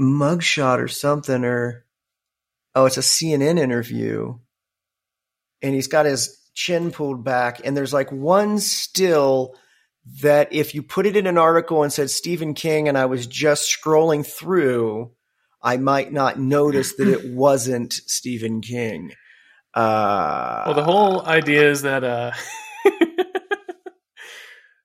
[0.00, 1.85] mugshot or something, or
[2.74, 4.38] oh, it's a CNN interview,
[5.62, 9.55] and he's got his chin pulled back, and there's like one still
[10.22, 13.26] that if you put it in an article and said Stephen King, and I was
[13.26, 15.12] just scrolling through,
[15.62, 19.12] I might not notice that it wasn't Stephen King.
[19.74, 22.32] Uh, well, the whole idea is that uh,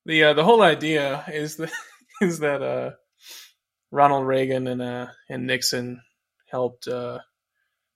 [0.06, 1.72] the uh, the whole idea is that
[2.22, 2.92] is that uh,
[3.92, 6.02] Ronald Reagan and uh, and Nixon
[6.50, 7.20] helped uh,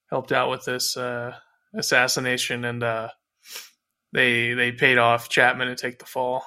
[0.10, 1.36] helped out with this uh,
[1.76, 3.10] assassination, and uh,
[4.14, 6.44] they they paid off Chapman to take the fall.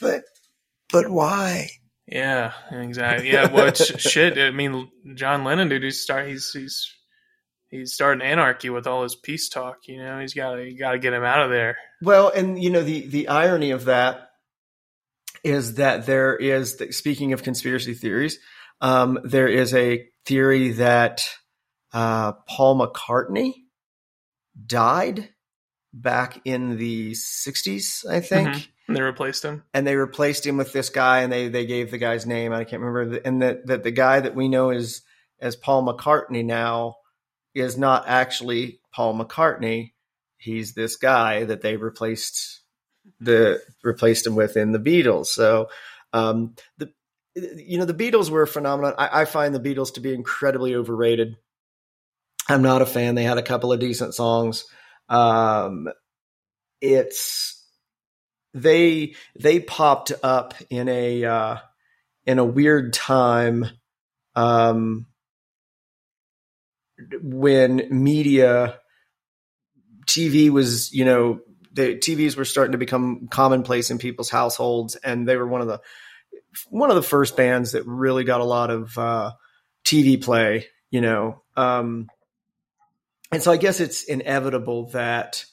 [0.00, 0.24] But
[0.90, 1.68] but why?
[2.06, 3.30] Yeah, exactly.
[3.32, 4.38] Yeah, well, shit.
[4.38, 6.92] I mean, John Lennon, dude, he's start he's he's
[7.68, 9.78] he's starting anarchy with all his peace talk.
[9.86, 11.76] You know, he's got to got to get him out of there.
[12.00, 14.30] Well, and you know the the irony of that
[15.42, 18.38] is that there is speaking of conspiracy theories,
[18.80, 21.28] um, there is a theory that
[21.92, 23.54] uh, Paul McCartney
[24.64, 25.28] died
[25.92, 28.48] back in the 60s, I think.
[28.48, 28.70] Mm-hmm.
[28.96, 29.62] They replaced him.
[29.74, 32.54] And they replaced him with this guy, and they they gave the guy's name.
[32.54, 33.18] I can't remember.
[33.18, 35.02] And that that the guy that we know is
[35.38, 36.96] as Paul McCartney now
[37.54, 39.92] is not actually Paul McCartney.
[40.38, 42.62] He's this guy that they replaced
[43.20, 45.26] the replaced him with in the Beatles.
[45.26, 45.68] So
[46.14, 46.90] um, the
[47.34, 48.94] you know the Beatles were a phenomenon.
[48.96, 51.36] I, I find the Beatles to be incredibly overrated.
[52.48, 53.14] I'm not a fan.
[53.14, 54.64] They had a couple of decent songs.
[55.10, 55.88] Um,
[56.80, 57.62] it's
[58.56, 61.56] they they popped up in a uh,
[62.24, 63.66] in a weird time
[64.34, 65.06] um,
[67.22, 68.78] when media
[70.06, 71.40] TV was you know
[71.72, 75.66] the TVs were starting to become commonplace in people's households, and they were one of
[75.66, 75.80] the
[76.70, 79.32] one of the first bands that really got a lot of uh,
[79.84, 80.66] TV play.
[80.90, 82.08] You know, um,
[83.30, 85.44] and so I guess it's inevitable that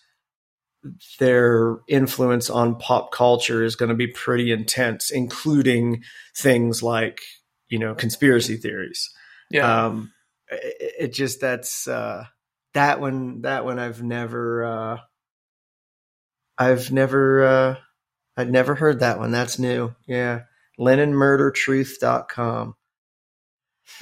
[1.20, 6.04] their influence on pop culture is going to be pretty intense, including
[6.36, 7.20] things like,
[7.70, 9.10] you know, conspiracy theories.
[9.50, 9.86] Yeah.
[9.86, 10.12] Um,
[10.50, 12.26] it, it, just, that's, uh,
[12.74, 14.98] that one, that one I've never, uh,
[16.58, 17.76] I've never, uh,
[18.36, 19.32] I'd never heard that one.
[19.32, 19.96] That's new.
[20.08, 20.42] Yeah.
[20.80, 22.76] LennonMurderTruth.com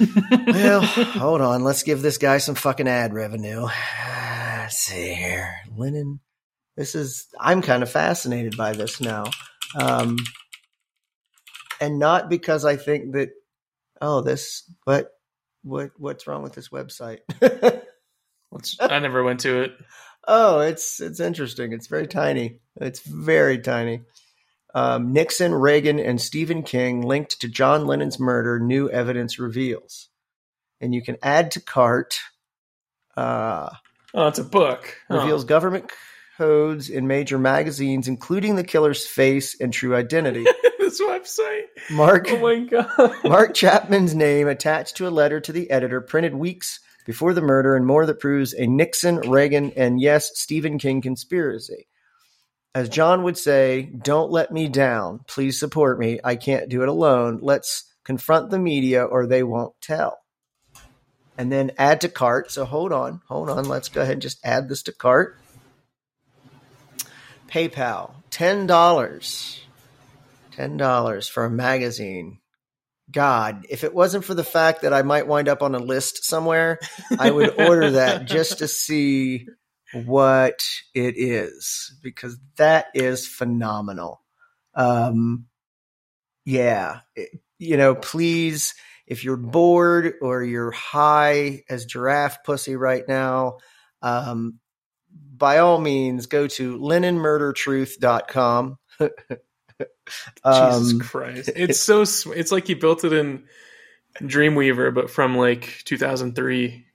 [0.46, 1.64] well, hold on.
[1.64, 3.62] Let's give this guy some fucking ad revenue.
[4.56, 5.54] Let's see here.
[5.76, 6.20] Lennon.
[6.76, 9.24] This is, I'm kind of fascinated by this now.
[9.78, 10.16] Um,
[11.80, 13.30] and not because I think that,
[14.00, 15.10] oh, this, but
[15.62, 17.20] what, what's wrong with this website?
[18.80, 19.72] I never went to it.
[20.26, 21.72] Oh, it's, it's interesting.
[21.72, 22.60] It's very tiny.
[22.80, 24.02] It's very tiny.
[24.74, 30.08] Um, Nixon, Reagan, and Stephen King linked to John Lennon's murder, new evidence reveals.
[30.80, 32.20] And you can add to cart.
[33.16, 33.68] Uh,
[34.14, 34.96] oh, it's a book.
[35.10, 35.92] Reveals government
[36.36, 40.44] codes in major magazines, including the killer's face and true identity.
[40.78, 41.64] this website.
[41.90, 42.26] Mark.
[42.30, 43.16] Oh my god.
[43.24, 47.76] Mark Chapman's name attached to a letter to the editor, printed weeks before the murder,
[47.76, 51.88] and more that proves a Nixon, Reagan, and yes, Stephen King conspiracy
[52.74, 55.20] as John would say, don't let me down.
[55.26, 56.20] Please support me.
[56.24, 57.38] I can't do it alone.
[57.42, 60.18] Let's confront the media or they won't tell.
[61.36, 62.50] And then add to cart.
[62.50, 63.64] So hold on, hold on.
[63.64, 65.38] Let's go ahead and just add this to cart.
[67.52, 68.66] PayPal, $10.
[70.56, 72.38] $10 for a magazine.
[73.10, 76.24] God, if it wasn't for the fact that I might wind up on a list
[76.24, 76.78] somewhere,
[77.18, 79.46] I would order that just to see
[79.92, 84.22] what it is because that is phenomenal.
[84.74, 85.44] Um,
[86.46, 88.74] yeah, it, you know, please,
[89.06, 93.58] if you're bored or you're high as giraffe pussy right now,
[94.00, 94.58] um,
[95.42, 98.78] by all means, go to lennonmurdertruth.com.
[99.00, 99.10] Jesus
[100.44, 101.50] um, Christ!
[101.56, 103.42] It's so sw- it's like he built it in
[104.20, 106.86] Dreamweaver, but from like 2003.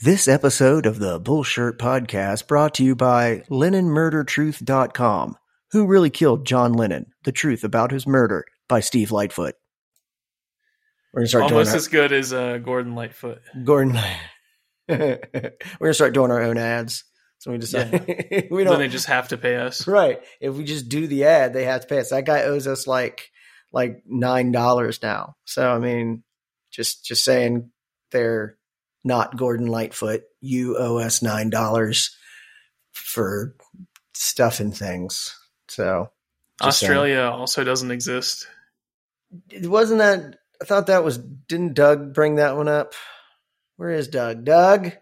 [0.00, 5.36] This episode of the Bullshirt Podcast brought to you by LennonMurderTruth.com.
[5.70, 7.06] Who really killed John Lennon?
[7.24, 9.54] The truth about his murder by Steve Lightfoot.
[11.14, 13.40] We're gonna start Almost doing as good as uh, Gordon Lightfoot.
[13.64, 13.98] Gordon.
[14.88, 15.20] We're
[15.80, 17.04] gonna start doing our own ads.
[17.38, 17.92] So we decide
[18.50, 19.86] we don't Then they just have to pay us.
[19.86, 20.20] right.
[20.40, 22.10] If we just do the ad, they have to pay us.
[22.10, 23.30] That guy owes us like
[23.72, 25.36] like nine dollars now.
[25.44, 26.24] So I mean,
[26.70, 27.70] just just saying
[28.10, 28.56] they're
[29.04, 30.22] not Gordon Lightfoot.
[30.40, 32.16] You owe us nine dollars
[32.92, 33.54] for
[34.14, 35.36] stuff and things.
[35.68, 36.10] So
[36.62, 36.90] just saying.
[36.90, 38.48] Australia also doesn't exist.
[39.50, 42.94] It wasn't that I thought that was didn't Doug bring that one up?
[43.76, 44.44] Where is Doug?
[44.44, 44.92] Doug?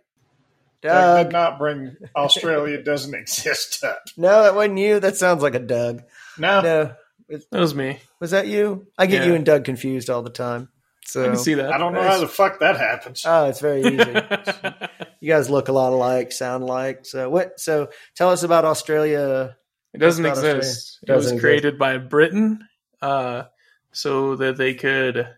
[0.92, 4.03] Doug did not bring Australia doesn't exist up.
[4.16, 5.01] No, that wasn't you.
[5.01, 6.03] That sounds like a Doug.
[6.38, 6.94] No, No.
[7.29, 7.99] That was me.
[8.20, 8.87] Was that you?
[8.96, 9.29] I get Yeah.
[9.29, 10.68] you and Doug confused all the time.
[11.05, 11.72] So I can see that.
[11.72, 13.22] I don't know how the fuck that happens.
[13.27, 13.96] Oh, it's very easy.
[15.20, 17.01] you guys look a lot alike, sound alike.
[17.05, 19.57] So what so tell us about Australia.
[19.92, 20.99] It doesn't That's not exist.
[21.03, 21.12] Australia.
[21.12, 22.61] It was Doesn't created by Britain,
[23.01, 23.44] uh,
[23.92, 25.29] so that they could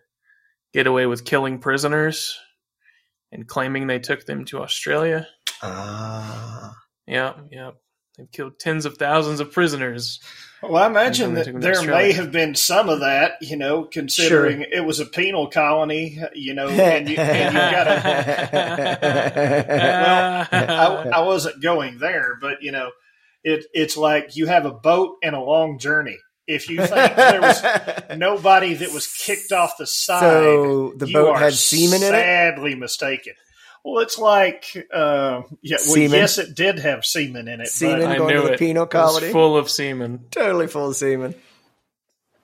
[0.75, 2.39] get away with killing prisoners
[3.31, 5.29] and claiming they took them to Australia.
[5.63, 6.75] Ah.
[7.07, 7.71] Yeah, yeah.
[8.17, 10.21] They've killed tens of thousands of prisoners.
[10.61, 13.35] Well, I imagine And then they took that there may have been some of that,
[13.41, 17.85] you know, considering it was a penal colony, you know, and you, and you got
[17.85, 18.99] to.
[20.53, 22.91] I, I wasn't going there, but you know,
[23.45, 26.19] it it's like you have a boat and a long journey.
[26.49, 27.63] If you think there was
[28.17, 32.15] nobody that was kicked off the side, So the you boat are had semen in
[32.15, 32.19] it?
[32.19, 33.35] Sadly mistaken.
[33.85, 36.11] Well, it's like, uh, yeah, well, Semen?
[36.13, 37.69] yes, it did have semen in it.
[37.69, 38.59] Semen but, I going knew to the it.
[38.59, 39.33] penal It was colony.
[39.33, 40.25] full of semen.
[40.31, 41.35] Totally full of semen.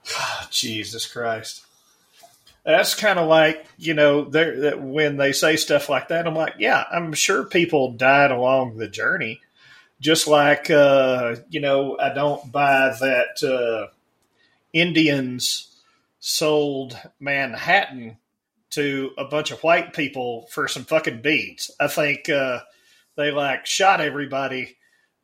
[0.51, 1.64] Jesus Christ.
[2.64, 6.35] That's kind of like you know, they're- that when they say stuff like that, I'm
[6.35, 9.40] like, yeah, I'm sure people died along the journey.
[10.01, 13.92] Just like uh, you know, I don't buy that uh,
[14.73, 15.68] Indians
[16.20, 18.16] sold Manhattan
[18.75, 21.71] to a bunch of white people for some fucking beads.
[21.81, 22.61] I think uh,
[23.17, 24.77] they like shot everybody,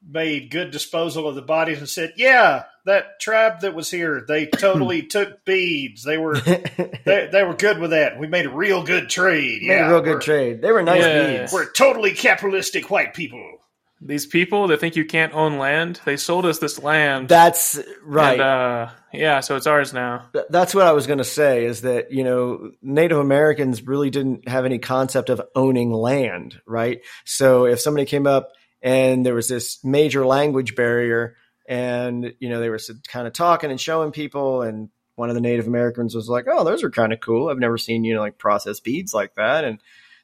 [0.07, 4.47] made good disposal of the bodies, and said, "Yeah, that tribe that was here, they
[4.59, 6.03] totally took beads.
[6.03, 6.39] They were
[7.05, 8.19] they, they were good with that.
[8.19, 9.63] We made a real good trade.
[9.63, 10.63] Made yeah, a real good trade.
[10.63, 11.41] They were nice Yeah.
[11.41, 11.53] beads.
[11.53, 13.59] We're totally capitalistic white people.
[14.03, 17.29] These people that think you can't own land, they sold us this land.
[17.29, 18.33] That's right.
[18.33, 20.29] And, uh, yeah, so it's ours now.
[20.33, 24.09] Th- That's what I was going to say is that, you know, Native Americans really
[24.09, 27.01] didn't have any concept of owning land, right?
[27.27, 31.37] So if somebody came up and there was this major language barrier
[31.69, 35.43] and, you know, they were kind of talking and showing people and one of the
[35.43, 37.51] Native Americans was like, "Oh, those are kind of cool.
[37.51, 39.79] I've never seen, you know, like processed beads like that." And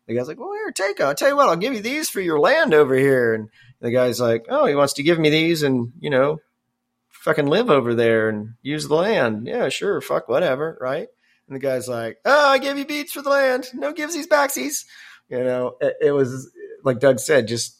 [0.06, 1.08] the guy's like, "Well, here, take 'em.
[1.08, 3.90] I'll tell you what, I'll give you these for your land over here." And the
[3.90, 6.38] guy's like, "Oh, he wants to give me these and, you know,
[7.10, 9.46] fucking live over there and use the land.
[9.46, 11.08] Yeah, sure, fuck whatever, right?
[11.48, 13.68] And the guy's like, "Oh, I gave you beats for the land.
[13.74, 14.84] No givesies backsies."
[15.28, 16.50] You know, it, it was
[16.84, 17.76] like Doug said, just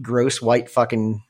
[0.00, 1.22] gross white fucking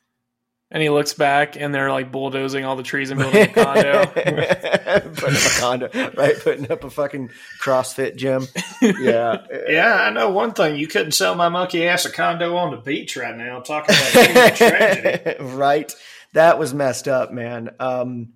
[0.69, 4.05] And he looks back, and they're like bulldozing all the trees and building a condo.
[4.05, 6.37] putting up a condo, right?
[6.37, 7.29] Putting up a fucking
[7.61, 8.47] CrossFit gym.
[8.81, 10.75] Yeah, Yeah, I know one thing.
[10.75, 13.61] You couldn't sell my monkey ass a condo on the beach right now.
[13.61, 15.41] Talking about tragedy.
[15.41, 15.93] right.
[16.33, 17.69] That was messed up, man.
[17.79, 18.33] Um,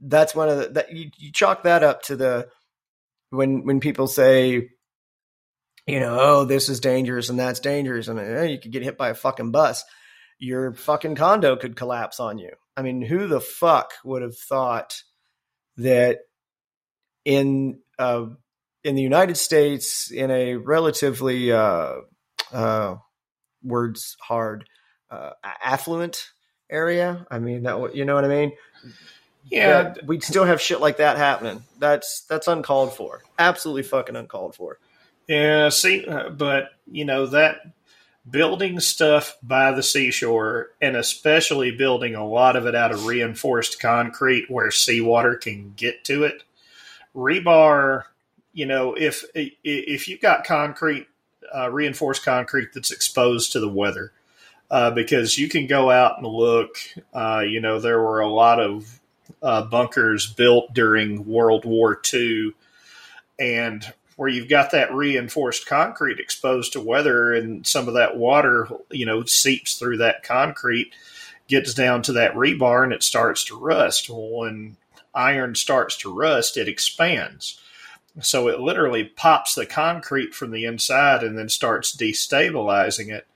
[0.00, 2.48] that's one of the that you, you chalk that up to the
[3.30, 4.70] when when people say,
[5.86, 8.98] you know, oh, this is dangerous and that's dangerous, and eh, you could get hit
[8.98, 9.84] by a fucking bus.
[10.40, 12.50] Your fucking condo could collapse on you.
[12.76, 15.02] I mean, who the fuck would have thought
[15.76, 16.20] that
[17.24, 18.26] in uh,
[18.82, 21.96] in the United States, in a relatively uh,
[22.52, 22.96] uh,
[23.62, 24.64] words hard
[25.10, 25.30] uh,
[25.62, 26.30] affluent
[26.70, 27.26] area.
[27.30, 28.52] I mean, that you know what I mean?
[29.50, 31.62] Yeah, That we'd still have shit like that happening.
[31.78, 33.22] That's that's uncalled for.
[33.38, 34.78] Absolutely fucking uncalled for.
[35.26, 37.60] Yeah, see, uh, but you know that
[38.28, 43.80] building stuff by the seashore, and especially building a lot of it out of reinforced
[43.80, 46.42] concrete where seawater can get to it.
[47.14, 48.04] Rebar,
[48.52, 51.08] you know, if if you've got concrete,
[51.54, 54.12] uh, reinforced concrete that's exposed to the weather,
[54.70, 56.76] uh, because you can go out and look.
[57.12, 59.00] Uh, you know, there were a lot of
[59.42, 62.52] uh, bunkers built during World War II,
[63.38, 68.68] and where you've got that reinforced concrete exposed to weather and some of that water,
[68.90, 70.92] you know, seeps through that concrete,
[71.48, 74.10] gets down to that rebar and it starts to rust.
[74.10, 74.76] When
[75.14, 77.58] iron starts to rust, it expands.
[78.20, 83.26] So it literally pops the concrete from the inside and then starts destabilizing it.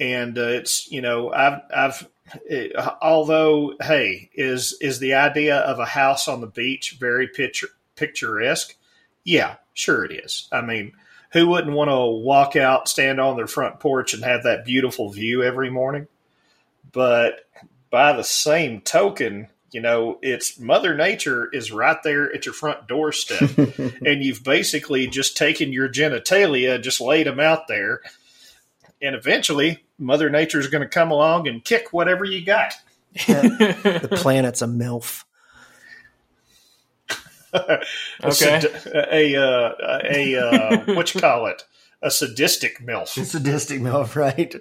[0.00, 2.08] And uh, it's, you know, I've, I've,
[2.44, 7.68] it, although, hey, is, is the idea of a house on the beach very picture,
[7.94, 8.74] picturesque?
[9.22, 10.48] Yeah, sure it is.
[10.50, 10.92] I mean,
[11.32, 15.10] who wouldn't want to walk out, stand on their front porch, and have that beautiful
[15.10, 16.08] view every morning?
[16.92, 17.46] But
[17.90, 22.88] by the same token, you know, it's Mother Nature is right there at your front
[22.88, 28.00] doorstep, and you've basically just taken your genitalia, just laid them out there,
[29.02, 32.74] and eventually Mother Nature is going to come along and kick whatever you got.
[33.26, 35.24] the planet's a milf.
[37.56, 37.78] A,
[38.24, 38.32] Okay.
[38.32, 38.82] sad-
[39.12, 41.62] a, uh, a uh, what you call it?
[42.02, 43.16] A sadistic milf.
[43.20, 44.54] A sadistic milf, right?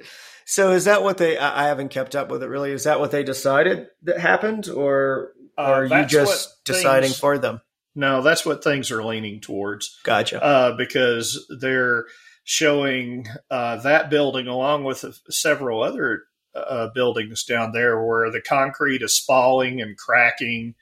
[0.45, 1.37] So is that what they?
[1.37, 2.71] I I haven't kept up with it really.
[2.71, 7.37] Is that what they decided that happened, or Uh, are you just deciding things- for
[7.37, 7.61] them?
[7.97, 9.99] No, that's what things are leaning towards.
[10.03, 10.43] Gotcha.
[10.43, 12.05] uh, because they're
[12.43, 16.23] showing uh, that building along with several other
[16.53, 20.75] uh, buildings down there where the concrete is spalling and cracking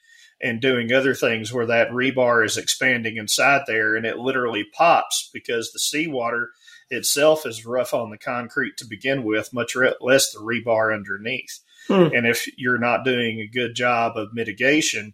[0.43, 5.29] and doing other things where that rebar is expanding inside there and it literally pops
[5.33, 6.49] because the seawater
[6.89, 11.59] itself is rough on the concrete to begin with, much less the rebar underneath.
[11.87, 12.09] Hmm.
[12.13, 15.13] And if you're not doing a good job of mitigation,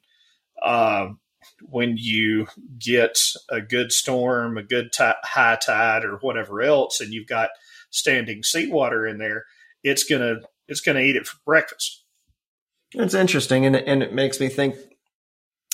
[0.64, 1.20] um,
[1.62, 2.48] when you
[2.80, 3.20] get
[3.50, 7.50] a good storm, a good ti high tide, or whatever else, and you've got
[7.92, 9.46] standing seawater in there,
[9.84, 12.04] it's gonna it's gonna eat it for breakfast.
[12.94, 14.76] It's interesting, and and it makes me think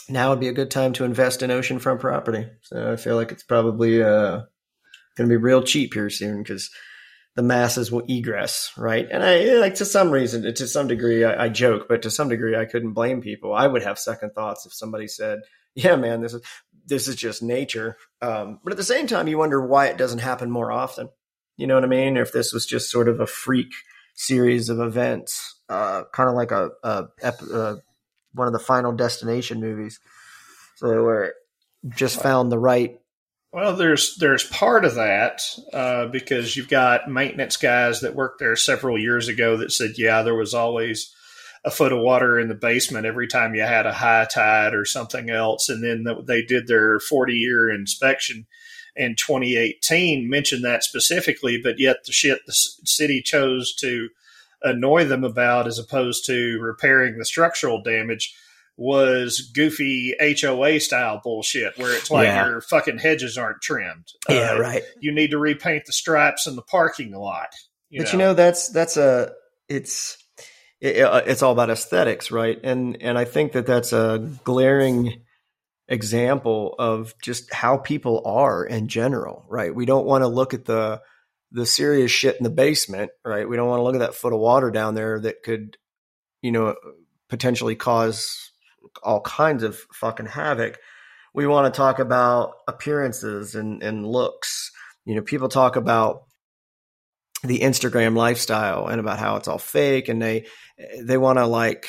[0.09, 2.47] now would be a good time to invest in oceanfront property.
[2.61, 4.41] So I feel like it's probably uh,
[5.15, 6.69] going to be real cheap here soon because
[7.35, 9.07] the masses will egress, right?
[9.11, 12.29] And I like to some reason, to some degree, I, I joke, but to some
[12.29, 13.53] degree, I couldn't blame people.
[13.53, 15.39] I would have second thoughts if somebody said,
[15.75, 16.41] "Yeah, man, this is
[16.85, 20.19] this is just nature." Um, but at the same time, you wonder why it doesn't
[20.19, 21.09] happen more often.
[21.57, 22.15] You know what I mean?
[22.15, 23.73] If this was just sort of a freak
[24.13, 27.07] series of events, uh, kind of like a, a,
[27.53, 27.75] uh,
[28.35, 29.99] one of the Final Destination movies,
[30.75, 31.33] so where it
[31.89, 32.99] just found the right.
[33.51, 38.55] Well, there's there's part of that uh, because you've got maintenance guys that worked there
[38.55, 41.13] several years ago that said, yeah, there was always
[41.63, 44.85] a foot of water in the basement every time you had a high tide or
[44.85, 48.45] something else, and then they did their 40 year inspection
[48.95, 54.09] in 2018, mentioned that specifically, but yet the shit the city chose to
[54.65, 58.35] annoy them about as opposed to repairing the structural damage
[58.77, 62.45] was goofy HOA style bullshit where it's like Yeah.
[62.47, 64.07] your fucking hedges aren't trimmed.
[64.27, 64.83] Yeah, Uh, right.
[64.99, 67.47] You need to repaint the stripes in the parking lot.
[67.97, 69.31] but you know that's that's a
[69.69, 70.17] it's
[70.81, 75.21] it, uh, it's all about aesthetics right and and i think that that's a glaring
[75.87, 80.65] example of just how people are in general right we don't want to look at
[80.65, 80.99] the
[81.55, 83.47] the serious shit in the basement right?
[83.47, 85.77] We don't want to look at that foot of water down there that could
[86.41, 86.75] you know
[87.29, 88.51] potentially cause
[89.01, 90.77] all kinds of fucking havoc.
[91.33, 94.71] We want to talk about appearances and and looks.
[95.05, 96.23] You know people talk about
[97.41, 100.47] the Instagram lifestyle and about how it's all fake and they
[100.99, 101.87] they want to like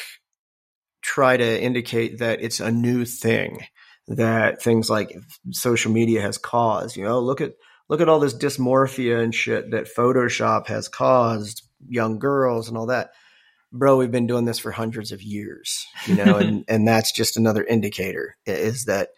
[1.02, 3.66] try to indicate that it's a new thing
[4.08, 5.12] that things like
[5.50, 6.96] social media has caused.
[6.96, 7.54] You know look at
[7.88, 12.86] look at all this dysmorphia and shit that photoshop has caused young girls and all
[12.86, 13.10] that
[13.72, 17.36] bro we've been doing this for hundreds of years you know and and that's just
[17.36, 19.10] another indicator is that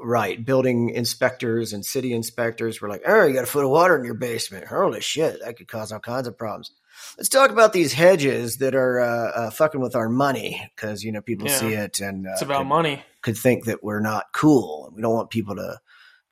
[0.00, 3.96] right building inspectors and city inspectors were like oh you got a foot of water
[3.98, 6.70] in your basement holy shit that could cause all kinds of problems
[7.16, 11.10] let's talk about these hedges that are uh, uh, fucking with our money because you
[11.10, 11.58] know people Yeah.
[11.58, 13.02] see it and uh, It's about could, money.
[13.22, 15.78] could think that we're not cool and we don't want people to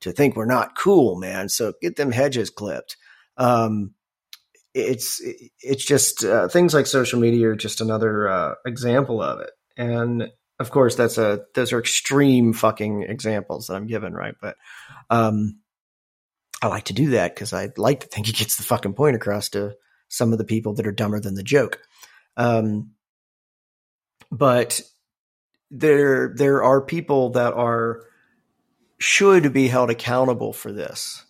[0.00, 1.48] to think we're not cool man.
[1.48, 2.96] So get them hedges clipped.
[3.36, 3.94] Um
[4.74, 5.22] it's
[5.60, 9.50] it's just uh, things like social media are just another uh, example of it.
[9.78, 14.34] And of course that's a those are extreme fucking examples that i'm given right?
[14.40, 14.56] But
[15.10, 15.60] um
[16.62, 19.16] i like to do that because i like to think it gets the fucking point
[19.16, 19.74] across to
[20.08, 21.80] some of the people that are dumber than the joke.
[22.36, 22.92] Um
[24.30, 24.80] but
[25.70, 28.02] there there are people that are
[28.98, 31.24] should be held accountable for this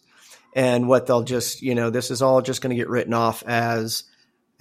[0.54, 3.42] and what they'll just you know this is all just going to get written off
[3.46, 4.04] as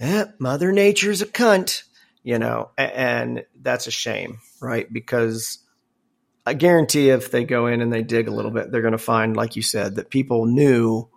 [0.00, 1.84] eh, mother nature's a cunt
[2.22, 5.58] you know and that's a shame right because
[6.46, 8.98] I guarantee if they go in and they dig a little bit, they're going to
[8.98, 11.08] find, like you said, that people knew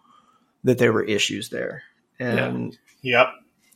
[0.64, 1.84] that there were issues there,
[2.20, 3.28] and Yep.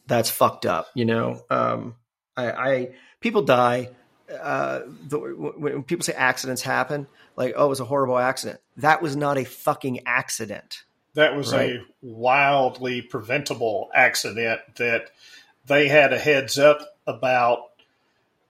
[0.08, 0.88] that's fucked up.
[0.96, 1.96] You know, um,
[2.36, 2.90] I, I
[3.20, 3.90] people die.
[4.42, 8.60] Uh, the, when people say accidents happen, like oh, it was a horrible accident.
[8.78, 10.84] That was not a fucking accident.
[11.16, 11.76] That was Right.
[11.76, 15.12] a wildly preventable accident that
[15.68, 17.70] they had a heads up about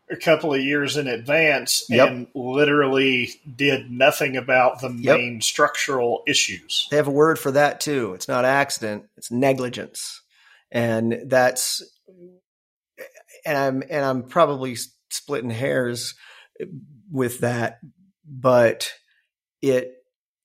[0.09, 2.07] a couple of years in advance Yep.
[2.09, 5.17] and literally did nothing about the Yep.
[5.17, 6.87] main structural issues.
[6.91, 8.13] They have a word for that too.
[8.13, 10.21] It's not accident; it's negligence,
[10.71, 11.81] and that's
[13.45, 14.77] and I'm and I'm probably
[15.13, 16.15] splitting hairs
[16.59, 16.65] eh,
[17.11, 17.79] with that,
[18.25, 18.91] but
[19.61, 19.91] it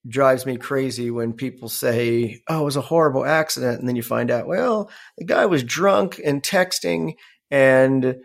[0.06, 4.02] drives me crazy when people say, "Oh, it was a horrible accident," and then you
[4.02, 7.14] find out, well, the guy was drunk and texting
[7.50, 8.16] and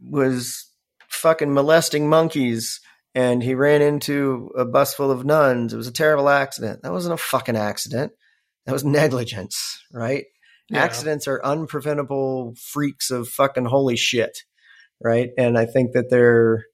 [0.00, 0.70] was
[1.08, 2.80] fucking molesting monkeys.
[3.12, 5.72] And he ran into a bus full of nuns.
[5.72, 6.82] It was a terrible accident.
[6.82, 8.12] That wasn't a fucking accident.
[8.66, 10.26] That was negligence, right?
[10.68, 10.84] Yeah.
[10.84, 14.44] Accidents are unpreventable freaks of fucking holy shit,
[15.00, 15.30] right?
[15.38, 16.66] And I think that they're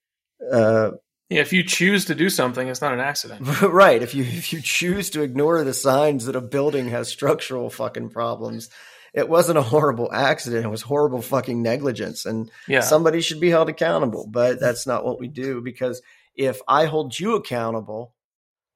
[0.53, 0.93] uh,
[1.31, 3.63] Yeah, if you choose to do something, it's not an accident.
[3.63, 4.03] right.
[4.03, 8.11] If you if you choose to ignore the signs that a building has structural fucking
[8.11, 8.69] problems,
[9.15, 10.65] it wasn't a horrible accident.
[10.67, 12.81] It was horrible fucking negligence, and Yeah.
[12.81, 14.27] somebody should be held accountable.
[14.29, 16.03] But that's not what we do because
[16.35, 18.13] if I hold you accountable,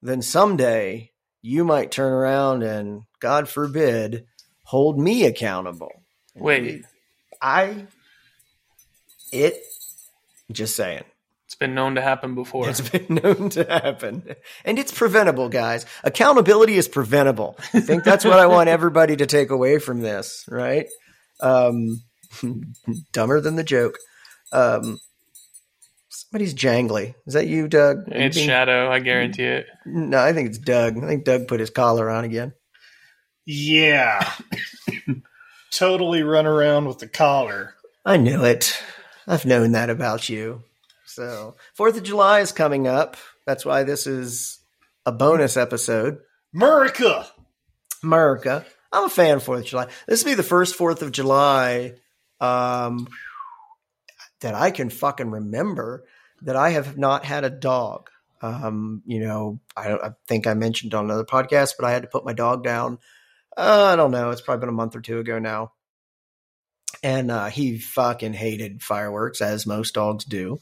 [0.03, 1.11] then someday
[1.43, 4.25] you might turn around and, God forbid,
[4.65, 5.91] hold me accountable.
[6.35, 6.85] Wait,
[7.43, 7.87] I,
[9.33, 9.63] it,
[10.53, 11.05] just saying.
[11.47, 12.69] it's been known to happen before.
[12.69, 14.35] It's been known to happen.
[14.65, 15.87] And it's preventable, guys.
[16.05, 17.57] Accountability is preventable.
[17.75, 20.87] I think that's what I want everybody to take away from this, right?
[21.41, 22.03] Um,
[23.13, 23.99] dumber than the joke.
[24.53, 24.99] Um,
[26.09, 27.15] somebody's jangly.
[27.27, 28.09] Is that you, Doug?
[28.13, 29.67] Are you It's being- Shadow, I guarantee it.
[29.87, 31.03] No, I think it's Doug.
[31.03, 32.53] I think Doug put his collar on again.
[33.47, 34.29] Yeah.
[35.73, 37.75] totally run around with the collar.
[38.05, 38.81] I knew it.
[39.31, 40.65] I've known that about you.
[41.07, 43.17] So, Fourth of July is coming up.
[43.47, 44.59] That's why this is
[45.07, 46.19] a bonus episode.
[46.55, 47.27] America!
[48.03, 48.67] America.
[48.93, 49.87] I'm a fan of Fourth of July.
[50.09, 51.95] This will be the first Fourth of July
[52.41, 53.07] um,
[54.41, 56.05] that I can fucking remember
[56.43, 58.11] that I have not had a dog.
[58.43, 62.03] Um, you know, I, don't- I think I mentioned on another podcast, but I had
[62.03, 62.99] to put my dog down.
[63.57, 64.31] Uh, I don't know.
[64.31, 65.73] It's probably been a month or two ago now.
[67.03, 70.61] And uh, he fucking hated fireworks, as most dogs do.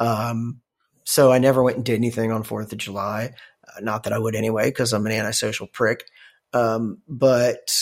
[0.00, 0.60] Um,
[1.04, 3.34] so I never went and did anything on Fourth of July.
[3.66, 6.04] Uh, not that I would anyway, because I'm an antisocial prick.
[6.52, 7.72] Um, but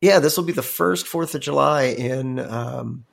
[0.00, 3.04] yeah, this will be the first Fourth of July in um,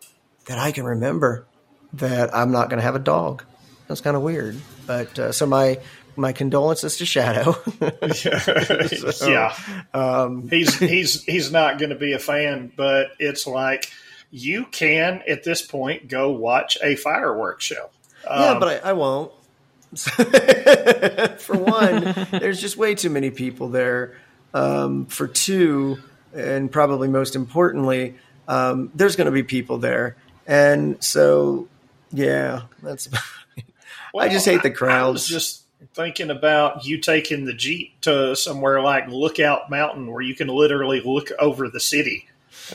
[0.46, 1.48] that I can remember
[1.94, 3.44] that I'm not going to have a dog.
[3.88, 4.58] That's kind of weird.
[4.86, 5.80] But uh, so my
[6.16, 7.56] my condolences to Shadow.
[9.14, 9.56] So, yeah.
[9.94, 13.92] Um, He's he's he's not going to be a fan, but it's like
[14.32, 17.90] you can at this point go watch a fireworks show.
[18.26, 19.32] yeah, Um, but I, I won't.
[21.40, 24.18] for one, there's just way too many people there.
[24.54, 26.00] Um, for two,
[26.34, 28.16] and probably most importantly,
[28.48, 30.16] um, there's going to be people there,
[30.46, 31.68] and so
[32.12, 33.10] yeah, that's.
[34.14, 35.28] Well, I just hate the I was crowds.
[35.28, 35.64] just
[35.94, 41.02] thinking about you taking the jeep to somewhere like Lookout Mountain, where you can literally
[41.02, 42.26] look over the city.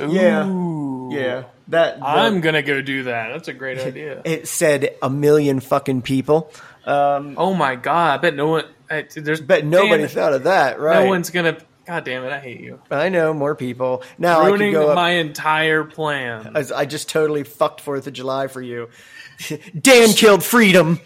[0.00, 0.46] Yeah.
[0.46, 1.10] Ooh.
[1.12, 3.30] yeah, that, that I'm gonna go do that.
[3.32, 4.20] That's a great idea.
[4.24, 6.50] it said a million fucking people,
[6.84, 8.18] um, Oh my god!
[8.18, 8.64] I bet no one.
[8.90, 11.04] I, there's but nobody thought of that, right?
[11.04, 11.58] No one's gonna.
[11.86, 12.32] God damn it!
[12.32, 12.80] I hate you.
[12.90, 14.40] I know more people now.
[14.40, 14.94] I Ruining go up.
[14.94, 16.52] my entire plan.
[16.56, 18.88] I, I just totally fucked Fourth of July for you.
[19.80, 21.00] Dan killed freedom.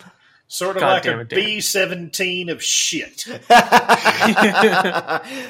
[0.48, 1.44] Sort of God like damn a it, Dan.
[1.44, 3.22] B seventeen of shit.
[3.22, 3.38] hey,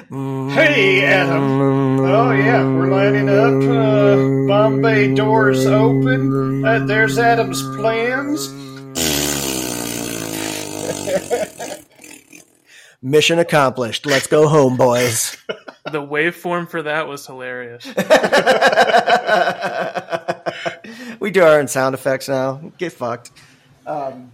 [0.08, 2.00] Hey, Adam.
[2.00, 3.62] Oh yeah, we're lining up.
[3.62, 4.16] Uh,
[4.48, 6.64] bomb bay doors open.
[6.64, 8.48] Uh, there's Adam's plans.
[13.02, 14.06] Mission accomplished.
[14.06, 15.36] Let's go home, boys.
[15.92, 17.86] The waveform for that was hilarious.
[21.20, 22.72] we do our own sound effects now.
[22.76, 23.30] Get fucked.
[23.86, 24.32] Um,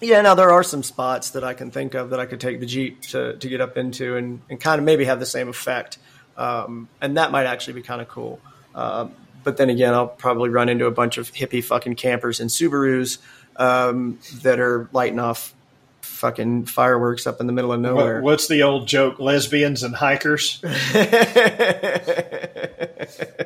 [0.00, 2.60] yeah, now there are some spots that I can think of that I could take
[2.60, 5.48] the Jeep to, to get up into and, and kind of maybe have the same
[5.48, 5.98] effect.
[6.36, 8.40] Um, and that might actually be kind of cool.
[8.74, 12.50] Um, but then again, I'll probably run into a bunch of hippie fucking campers and
[12.50, 13.18] Subarus
[13.56, 15.54] um, that are lighting off
[16.02, 18.16] fucking fireworks up in the middle of nowhere.
[18.16, 19.18] What, what's the old joke?
[19.18, 20.62] Lesbians and hikers.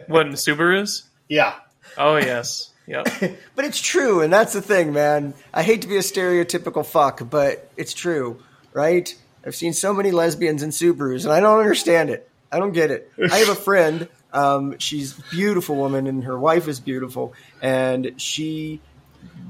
[0.07, 1.05] What in Subarus?
[1.29, 1.55] Yeah.
[1.97, 2.71] Oh yes.
[2.87, 3.07] Yep.
[3.55, 5.35] but it's true, and that's the thing, man.
[5.53, 9.15] I hate to be a stereotypical fuck, but it's true, right?
[9.45, 12.29] I've seen so many lesbians in Subarus, and I don't understand it.
[12.51, 13.11] I don't get it.
[13.31, 14.09] I have a friend.
[14.33, 18.81] Um, she's a beautiful woman, and her wife is beautiful, and she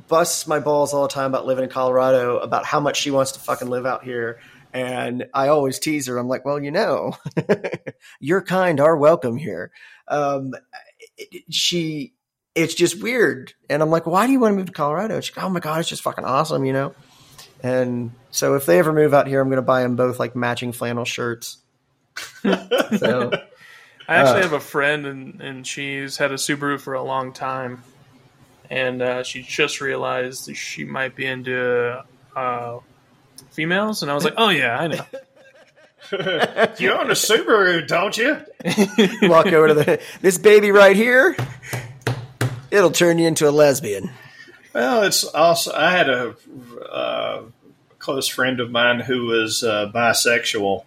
[0.09, 3.33] busts my balls all the time about living in Colorado, about how much she wants
[3.33, 4.41] to fucking live out here.
[4.73, 6.19] And I always tease her.
[6.19, 7.17] I'm like, well, you know,
[8.21, 9.71] your kind are welcome here.
[10.09, 10.55] Um,
[11.49, 12.14] she,
[12.55, 13.53] it's just weird.
[13.69, 15.21] And I'm like, why do you want to move to Colorado?
[15.21, 16.95] She's like, oh my God, it's just fucking awesome, you know?
[17.63, 20.37] And so if they ever move out here, I'm going to buy them both like
[20.37, 21.59] matching flannel shirts.
[22.43, 23.31] so
[24.07, 24.43] I actually Uh.
[24.43, 27.83] have a friend, and, and she's had a Subaru for a long time,
[28.71, 32.05] and uh, she just realized that she might be into
[32.37, 32.79] uh,
[33.51, 35.05] females, and I was like, "Oh yeah, I know."
[36.79, 38.37] You own a Subaru, don't you?
[38.99, 41.35] you walk over to the, this baby right here,
[42.75, 44.11] it'll turn you into a lesbian.
[44.75, 45.73] Well, it's also.
[45.73, 46.35] I had a
[46.91, 47.43] uh,
[47.99, 50.85] close friend of mine who was uh, bisexual,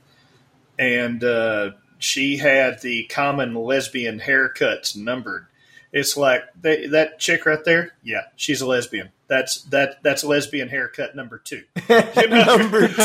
[0.77, 5.47] and uh, she had the common lesbian haircuts numbered.
[5.93, 7.93] It's like they, that chick right there.
[8.03, 9.09] Yeah, she's a lesbian.
[9.27, 10.03] That's that.
[10.03, 11.63] That's lesbian haircut number two.
[11.89, 12.93] Number two.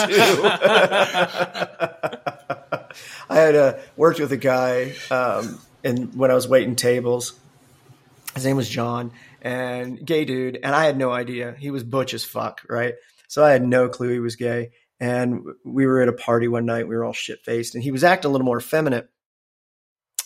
[3.31, 7.33] I had uh, worked with a guy, um, and when I was waiting tables,
[8.35, 12.15] his name was John, and gay dude, and I had no idea he was butch
[12.15, 12.95] as fuck, right?
[13.29, 14.73] So I had no clue he was gay.
[15.01, 16.87] And we were at a party one night.
[16.87, 19.09] We were all shit faced, and he was acting a little more effeminate.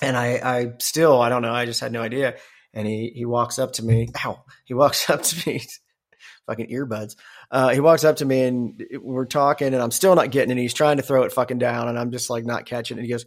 [0.03, 1.53] And I, I still, I don't know.
[1.53, 2.35] I just had no idea.
[2.75, 4.09] And he, he walks up to me.
[4.25, 4.45] Ow!
[4.67, 5.63] He walks up to me,
[6.47, 7.17] fucking earbuds.
[7.51, 10.61] Uh, he walks up to me and we're talking, and I'm still not getting it.
[10.61, 13.03] He's trying to throw it fucking down, and I'm just like not catching it.
[13.03, 13.25] He goes,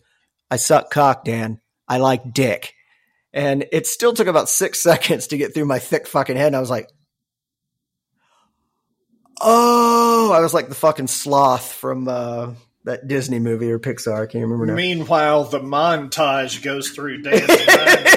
[0.51, 1.61] "I suck cock, Dan.
[1.87, 2.73] I like dick."
[3.33, 6.47] And it still took about six seconds to get through my thick fucking head.
[6.47, 6.89] And I was like,
[9.41, 12.53] "Oh!" I was like the fucking sloth from uh,
[12.85, 14.23] that Disney movie or Pixar.
[14.23, 14.75] I can't remember now.
[14.75, 18.08] Meanwhile, the montage goes through Dan's mind.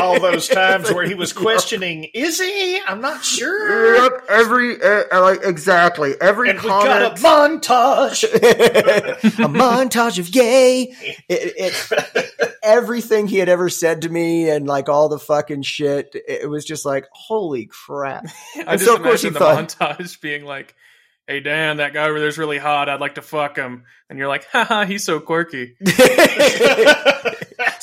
[0.00, 2.80] All those times where he was questioning, "Is he?
[2.86, 8.24] I'm not sure." Yep, every uh, like exactly every And we got a comment, montage.
[8.34, 10.94] a montage of yay.
[11.28, 16.14] It, it, everything he had ever said to me, and like all the fucking shit.
[16.14, 18.26] It was just like, holy crap!
[18.56, 20.74] I And just so, of course, imagine he the thought- montage being like,
[21.26, 22.88] "Hey Dan, that guy over there's really hot.
[22.88, 25.76] I'd like to fuck him," and you're like, "Haha, he's so quirky."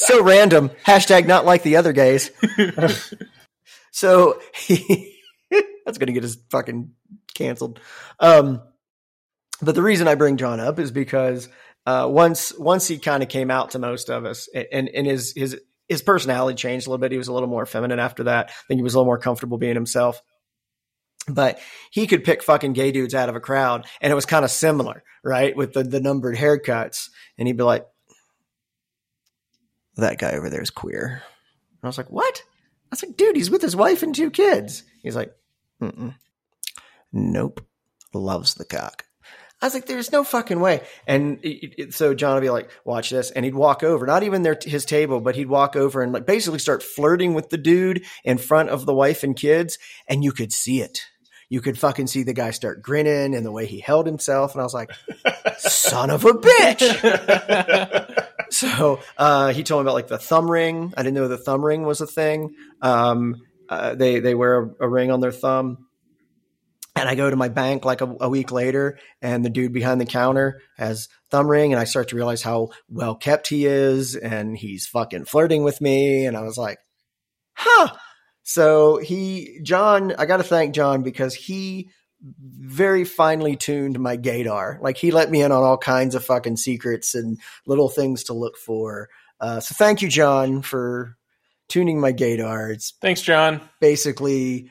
[0.08, 0.72] So random.
[0.86, 2.32] Hashtag not like the other gays.
[3.92, 5.20] so he,
[5.86, 6.92] that's going to get us fucking
[7.34, 7.80] canceled.
[8.20, 8.62] Um,
[9.62, 11.50] but the reason I bring John up is because
[11.86, 15.34] uh, once once he kind of came out to most of us, and and his
[15.36, 17.12] his his personality changed a little bit.
[17.12, 18.50] He was a little more feminine after that.
[18.50, 20.22] I think he was a little more comfortable being himself.
[21.30, 21.60] But
[21.92, 24.52] he could pick fucking gay dudes out of a crowd, and it was kind of
[24.52, 27.10] similar, right, with the the numbered haircuts.
[27.38, 27.86] And he'd be like,
[29.98, 31.24] "That guy over there is queer."
[31.72, 34.32] And I was like, "What?" I was like, "Dude, he's with his wife and two
[34.32, 35.34] kids." He's like,
[35.82, 36.16] Mm-mm.
[37.12, 37.66] "Nope,
[38.14, 39.06] loves the cock."
[39.62, 42.70] I was like, "There's no fucking way." And it, it, so John would be like,
[42.86, 46.02] "Watch this," and he'd walk over, not even their his table, but he'd walk over
[46.02, 49.80] and like basically start flirting with the dude in front of the wife and kids,
[50.08, 51.02] and you could see it.
[51.50, 54.62] You could fucking see the guy start grinning and the way he held himself, and
[54.62, 54.92] I was like,
[55.58, 60.94] "Son of a bitch!" so uh, he told me about like the thumb ring.
[60.96, 62.56] I didn't know the thumb ring was a thing.
[62.82, 65.86] Um, uh, they they wear a, a ring on their thumb.
[66.96, 70.02] And I go to my bank like a, a week later, and the dude behind
[70.02, 74.16] the counter has thumb ring, and I start to realize how well kept he is,
[74.16, 76.80] and he's fucking flirting with me, and I was like,
[77.54, 77.90] "Huh."
[78.42, 81.90] So he, John, I got to thank John because he
[82.22, 84.82] very finely tuned my gaydar.
[84.82, 88.34] Like he let me in on all kinds of fucking secrets and little things to
[88.34, 89.10] look for.
[89.40, 91.16] Uh, so thank you, John, for
[91.70, 92.74] tuning my gaydar.
[92.74, 93.62] It's Thanks, John.
[93.80, 94.70] basically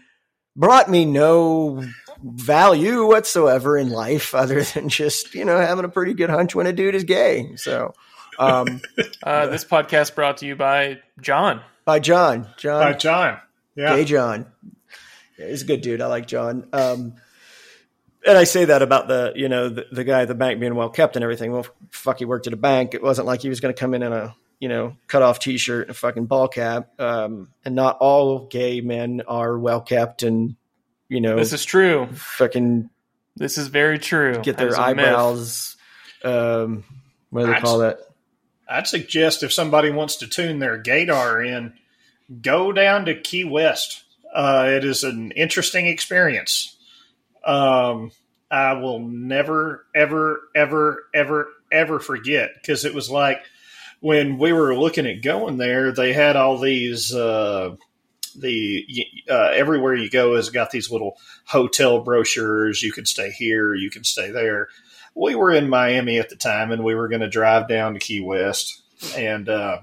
[0.57, 1.85] brought me no
[2.25, 6.67] value whatsoever in life other than just, you know, having a pretty good hunch when
[6.67, 7.55] a dude is gay.
[7.57, 7.93] So,
[8.39, 8.81] um,
[9.23, 11.61] Uh, this podcast brought to you by John.
[11.85, 13.39] by John, John, By John.
[13.77, 13.95] Yeah.
[13.97, 14.47] Gay John.
[15.39, 16.01] Yeah, he's a good dude.
[16.01, 16.67] I like John.
[16.73, 17.15] Um,
[18.27, 20.75] and I say that about the, you know, the, the guy at the bank being
[20.75, 21.53] well kept and everything.
[21.53, 22.95] Well, fuck, he worked at a bank.
[22.95, 25.39] It wasn't like he was going to come in in a, you know, cut off
[25.39, 26.99] t shirt and a fucking ball cap.
[27.01, 30.57] Um, and not all gay men are well kept and,
[31.09, 32.09] you know, This is true.
[32.13, 32.91] fucking
[33.37, 34.41] This is very true.
[34.43, 34.81] get their is myth.
[34.87, 35.77] eyebrows,
[36.25, 36.85] um,
[37.31, 38.01] what do they call that?
[38.69, 41.75] I'd suggest if somebody wants to tune their gaydar in,
[42.43, 44.03] go down to Key West.
[44.35, 46.76] Uh, it is an interesting experience.
[47.47, 48.11] Um,
[48.51, 53.43] I will never, ever, ever, ever, ever forget because it was like
[54.01, 57.15] when we were looking at going there, they had all these.
[57.15, 57.77] Uh,
[58.39, 58.87] the
[59.31, 61.17] uh, everywhere you go has got these little
[61.47, 62.83] hotel brochures.
[62.83, 64.69] You can stay here, you can stay there.
[65.15, 67.99] We were in Miami at the time, and we were going to drive down to
[67.99, 68.83] Key West,
[69.17, 69.79] and uh,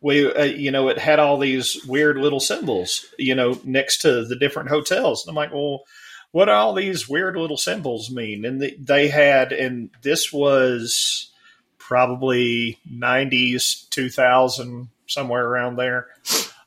[0.00, 4.24] we, uh, you know, it had all these weird little symbols, you know, next to
[4.24, 5.24] the different hotels.
[5.24, 5.84] And I'm like, well,
[6.32, 8.44] what do all these weird little symbols mean?
[8.44, 11.30] And the, they had, and this was
[11.78, 16.08] probably 90s, 2000, somewhere around there.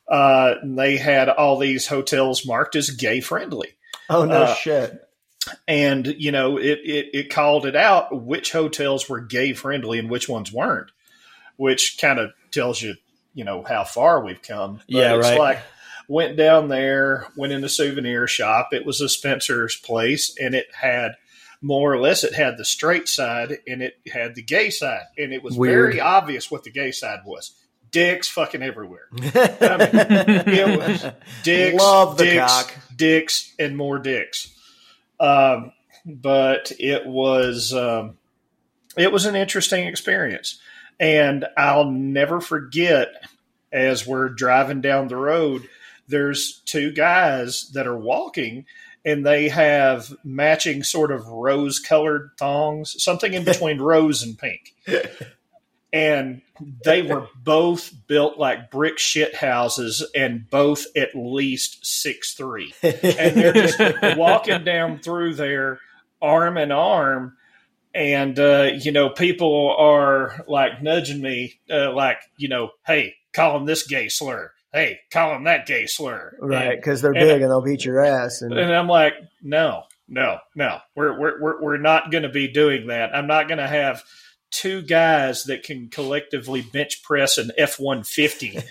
[0.08, 3.74] Uh, they had all these hotels marked as gay friendly.
[4.08, 5.02] Oh no Uh, shit!
[5.66, 10.08] And, you know, it, it, it called it out which hotels were gay friendly and
[10.10, 10.90] which ones weren't,
[11.56, 12.94] which kind of tells you,
[13.34, 14.76] you know, how far we've come.
[14.76, 15.38] But Yeah, it's right.
[15.38, 15.58] like
[16.08, 18.68] went down there, went in the souvenir shop.
[18.72, 21.12] It was a Spencer's place and it had
[21.62, 25.04] more or less it had the straight side and it had the gay side.
[25.18, 25.92] And it was Weird.
[25.92, 27.52] very obvious what the gay side was.
[27.90, 29.06] Dicks fucking everywhere.
[29.12, 31.06] I mean, it was
[31.42, 32.74] dicks, Love the dicks, cock.
[32.94, 34.52] dicks, and more dicks.
[35.18, 35.72] Um,
[36.04, 38.18] but it was um,
[38.98, 40.60] it was an interesting experience,
[41.00, 43.08] and I'll never forget.
[43.72, 45.68] As we're driving down the road,
[46.08, 48.66] there's two guys that are walking,
[49.04, 54.74] and they have matching sort of rose-colored thongs, something in between rose and pink.
[55.92, 56.42] And
[56.84, 62.74] they were both built like brick shit houses, and both at least six three.
[62.82, 63.80] And they're just
[64.16, 65.78] walking down through there
[66.20, 67.36] arm in arm.
[67.94, 73.56] And uh, you know people are like nudging me uh, like you know hey call
[73.56, 76.76] him this gay slur hey call him that gay slur right?
[76.76, 78.42] Because they're and- big and they'll beat your ass.
[78.42, 82.48] And and i'm like no no no we're we're we're, we're not going to be
[82.48, 84.04] doing that i'm not going to have
[84.50, 88.62] two guys that can collectively bench press an f-150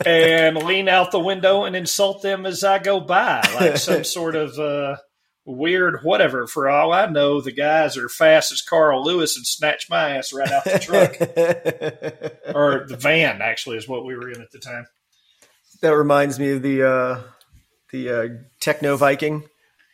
[0.06, 4.36] and lean out the window and insult them as I go by, like some sort
[4.36, 4.96] of uh,
[5.44, 6.46] weird whatever.
[6.46, 10.32] For all I know, the guys are fast as Carl Lewis and snatch my ass
[10.32, 13.42] right out the truck or the van.
[13.42, 14.86] Actually, is what we were in at the time.
[15.80, 17.22] that reminds me of the uh,
[17.90, 18.28] the uh,
[18.60, 19.48] techno Viking.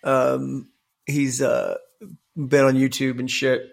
[0.05, 0.69] Um,
[1.07, 1.77] he's uh,
[2.37, 3.71] been on YouTube and shit,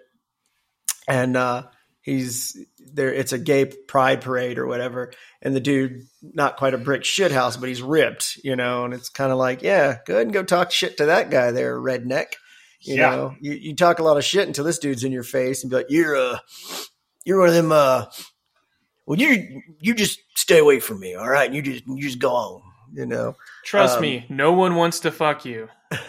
[1.08, 1.64] and uh,
[2.04, 2.56] he's
[2.92, 3.12] there.
[3.12, 7.32] It's a gay pride parade or whatever, and the dude not quite a brick shit
[7.32, 8.84] house, but he's ripped, you know.
[8.84, 11.50] And it's kind of like, yeah, go ahead and go talk shit to that guy
[11.50, 12.34] there, redneck.
[12.82, 13.10] You Yeah.
[13.10, 15.70] know, you, you talk a lot of shit until this dude's in your face and
[15.70, 16.38] be like, you're uh,
[17.24, 17.72] you're one of them.
[17.72, 18.04] Uh,
[19.06, 21.52] well, you you just stay away from me, all right?
[21.52, 22.62] You just you just go on,
[22.94, 23.36] you know.
[23.64, 25.68] Trust Um, me, no one wants to fuck you.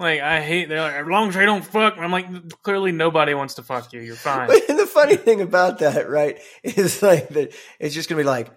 [0.00, 0.68] Like I hate.
[0.68, 1.98] They're like, as long as I don't fuck.
[1.98, 2.28] I'm like,
[2.62, 4.00] clearly nobody wants to fuck you.
[4.00, 4.46] You're fine.
[4.46, 8.48] But the funny thing about that, right, is like that it's just gonna be like,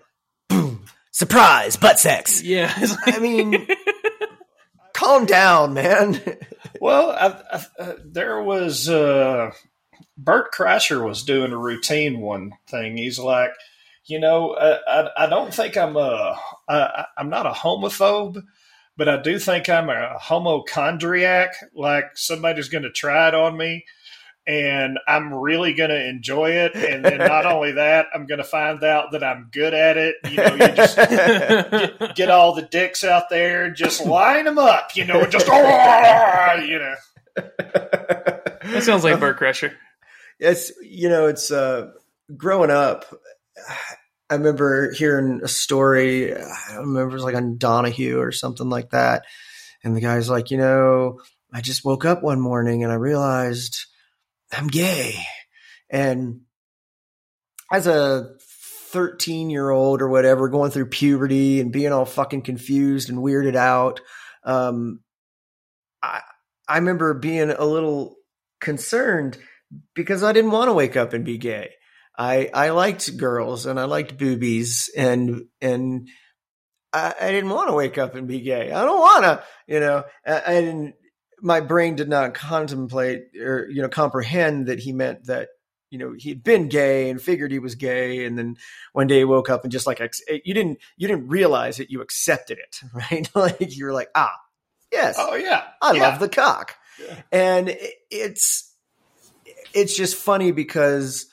[0.49, 2.43] boom, surprise, butt sex.
[2.43, 3.67] yeah, it's like- I mean,
[4.93, 6.21] calm down, man.
[6.79, 9.51] Well, I, I, uh, there was uh,
[10.17, 12.97] Bert Kreischer was doing a routine one thing.
[12.97, 13.51] He's like,
[14.11, 14.77] you know, uh,
[15.17, 16.37] I, I don't think I'm a
[16.67, 18.43] I, I'm not a homophobe,
[18.97, 21.51] but I do think I'm a homochondriac.
[21.73, 23.85] Like somebody's going to try it on me.
[24.45, 26.75] And I'm really going to enjoy it.
[26.75, 30.15] And then not only that, I'm going to find out that I'm good at it.
[30.29, 34.95] You know, you just get, get all the dicks out there, just line them up,
[34.95, 36.95] you know, just, you know.
[37.35, 39.71] that sounds like Bert Kreischer.
[40.37, 41.91] it's you know it's uh
[42.35, 43.05] growing up
[44.31, 48.89] i remember hearing a story i remember it was like on donahue or something like
[48.91, 49.25] that
[49.83, 51.19] and the guy's like you know
[51.53, 53.85] i just woke up one morning and i realized
[54.51, 55.15] i'm gay
[55.89, 56.41] and
[57.71, 58.35] as a
[58.91, 63.55] 13 year old or whatever going through puberty and being all fucking confused and weirded
[63.55, 64.01] out
[64.43, 64.99] um
[66.01, 66.21] i
[66.67, 68.15] i remember being a little
[68.59, 69.37] concerned
[69.93, 71.71] because I didn't want to wake up and be gay.
[72.21, 76.07] I I liked girls and I liked boobies and and
[76.93, 78.71] I, I didn't want to wake up and be gay.
[78.71, 80.03] I don't want to, you know.
[80.25, 80.93] I, I didn't.
[81.41, 85.49] My brain did not contemplate or you know comprehend that he meant that
[85.89, 88.57] you know he'd been gay and figured he was gay, and then
[88.93, 92.01] one day he woke up and just like you didn't you didn't realize it, you
[92.01, 93.27] accepted it, right?
[93.35, 94.37] like you were like, ah,
[94.91, 95.63] yes, Oh, yeah.
[95.81, 96.01] I yeah.
[96.03, 96.75] love the cock.
[97.03, 97.21] Yeah.
[97.31, 97.75] And
[98.11, 98.71] it's
[99.73, 101.25] it's just funny because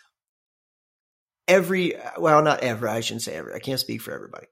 [1.49, 3.55] every well, not every, I shouldn't say every.
[3.55, 4.47] I can't speak for everybody.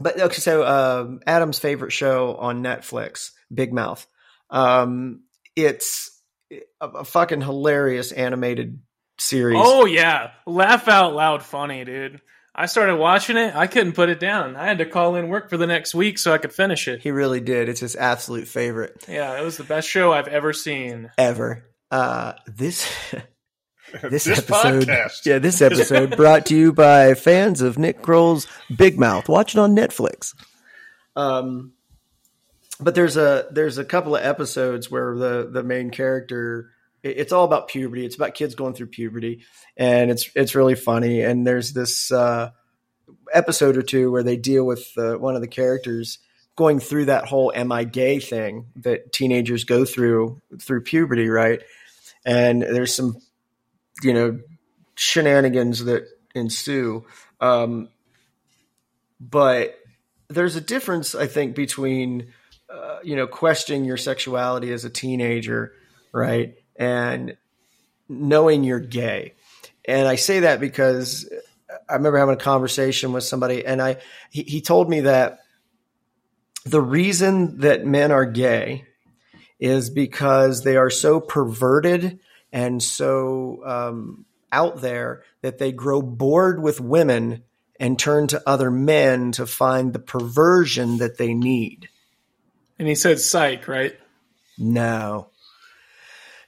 [0.00, 4.06] but okay, so um, Adam's favorite show on Netflix, Big Mouth.
[4.50, 5.22] Um,
[5.54, 6.10] it's
[6.52, 8.80] a, a fucking hilarious animated
[9.18, 9.60] series.
[9.62, 12.20] Oh yeah, laugh out loud funny, dude.
[12.58, 13.54] I started watching it.
[13.54, 14.56] I couldn't put it down.
[14.56, 17.02] I had to call in work for the next week so I could finish it.
[17.02, 17.68] He really did.
[17.68, 21.10] It's his absolute favorite Yeah, it was the best show I've ever seen.
[21.18, 21.66] ever.
[21.90, 22.90] Uh, this
[24.02, 25.26] this, This episode, podcast.
[25.26, 29.28] yeah, this episode brought to you by fans of Nick Kroll's Big Mouth.
[29.28, 30.34] Watch it on Netflix.
[31.14, 31.72] Um,
[32.80, 36.70] but there's a there's a couple of episodes where the the main character
[37.02, 38.04] it- it's all about puberty.
[38.04, 39.44] It's about kids going through puberty,
[39.76, 41.22] and it's it's really funny.
[41.22, 42.50] And there's this uh,
[43.32, 46.18] episode or two where they deal with uh, one of the characters
[46.54, 51.62] going through that whole "am I gay" thing that teenagers go through through puberty, right?
[52.26, 53.16] And there's some
[54.02, 54.40] you know
[54.94, 57.04] shenanigans that ensue.
[57.40, 57.88] Um,
[59.20, 59.78] but
[60.28, 62.32] there's a difference, I think, between
[62.70, 65.72] uh, you know questioning your sexuality as a teenager,
[66.12, 67.36] right, and
[68.08, 69.34] knowing you're gay.
[69.86, 71.28] And I say that because
[71.88, 73.96] I remember having a conversation with somebody, and I
[74.30, 75.40] he, he told me that
[76.64, 78.84] the reason that men are gay
[79.60, 82.18] is because they are so perverted
[82.52, 87.42] and so um, out there that they grow bored with women
[87.78, 91.88] and turn to other men to find the perversion that they need.
[92.78, 93.94] And he said psych, right?
[94.58, 95.28] No.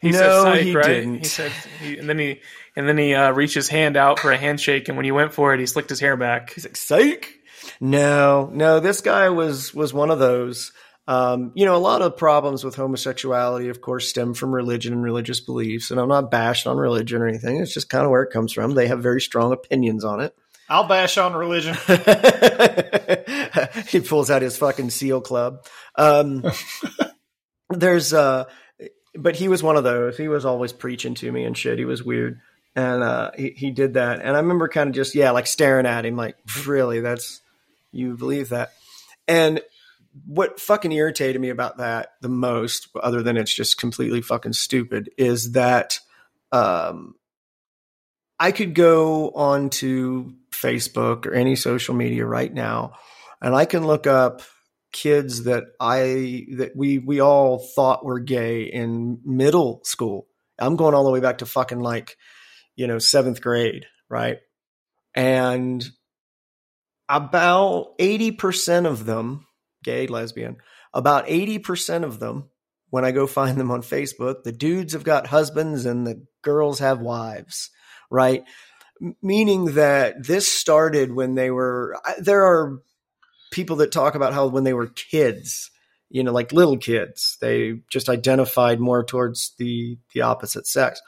[0.01, 0.87] He No, said psych, he right?
[0.87, 1.19] didn't.
[1.19, 2.41] He said, he, and then he
[2.77, 5.33] and then he uh, reached his hand out for a handshake, and when he went
[5.35, 6.51] for it, he slicked his hair back.
[6.55, 7.35] He's like, psych.
[7.81, 10.73] No, no, this guy was was one of those.
[11.09, 15.03] Um, you know, a lot of problems with homosexuality, of course, stem from religion and
[15.03, 15.91] religious beliefs.
[15.91, 17.57] And I'm not bashing on religion or anything.
[17.57, 18.75] It's just kind of where it comes from.
[18.75, 20.37] They have very strong opinions on it.
[20.69, 21.75] I'll bash on religion.
[23.89, 25.65] he pulls out his fucking seal club.
[25.95, 26.45] Um,
[27.71, 28.45] there's, uh,
[29.15, 30.19] but he was one of those.
[30.19, 31.79] He was always preaching to me and shit.
[31.79, 32.39] He was weird.
[32.77, 34.21] And, uh, he, he did that.
[34.21, 36.37] And I remember kind of just, yeah, like staring at him, like,
[36.67, 37.41] really, that's,
[37.93, 38.73] you believe that.
[39.27, 39.63] And
[40.27, 45.11] what fucking irritated me about that the most, other than it's just completely fucking stupid,
[45.19, 46.01] is that,
[46.53, 47.15] um,
[48.41, 52.93] I could go onto Facebook or any social media right now
[53.41, 54.43] and I can look up
[54.93, 60.27] kids that I that we we all thought were gay in middle school.
[60.59, 62.17] I'm going all the way back to fucking like,
[62.75, 64.39] you know, 7th grade, right?
[65.15, 65.89] And
[67.09, 69.47] about 80% of them,
[69.83, 70.57] gay, lesbian,
[70.93, 72.51] about 80% of them
[72.91, 76.79] when I go find them on Facebook, the dudes have got husbands and the girls
[76.79, 77.71] have wives
[78.11, 78.45] right?
[79.23, 82.81] Meaning that this started when they were, there are
[83.51, 85.71] people that talk about how when they were kids,
[86.11, 91.01] you know, like little kids, they just identified more towards the, the opposite sex.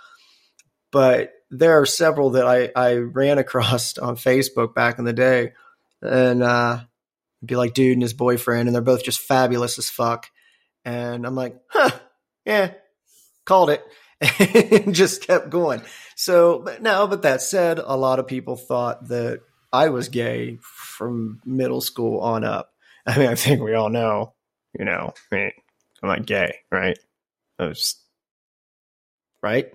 [0.93, 5.53] But there are several that I, I ran across on Facebook back in the day
[6.03, 6.81] and, uh,
[7.45, 10.27] be like dude and his boyfriend, and they're both just fabulous as fuck.
[10.85, 11.91] And I'm like, huh,
[12.45, 12.73] yeah,
[13.45, 13.85] called it.
[14.85, 15.83] and just kept going.
[16.15, 19.41] So, but no, but that said, a lot of people thought that
[19.73, 22.73] I was gay from middle school on up.
[23.07, 24.35] I mean, I think we all know,
[24.79, 25.53] you know, I mean,
[26.03, 26.99] I'm not gay, right?
[27.59, 27.97] I was,
[29.43, 29.73] right?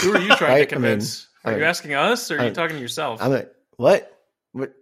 [0.00, 1.28] Who are you trying Right, to I mean, convince?
[1.44, 3.20] are you asking us, or are you talking to yourself?
[3.22, 4.12] I'm like, what?
[4.52, 4.72] What?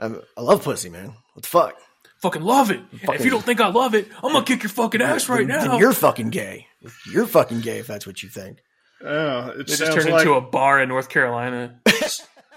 [0.00, 1.14] I'm, I love pussy, man.
[1.34, 1.76] What the fuck?
[2.20, 2.80] fucking love it.
[3.02, 5.46] And if you don't think I love it, I'm gonna kick your fucking ass right
[5.46, 5.70] Then- now.
[5.72, 6.66] Then you're fucking gay.
[7.10, 8.58] You're fucking gay if that's what you think.
[9.02, 11.80] Oh, it they just turned like into a bar in North Carolina.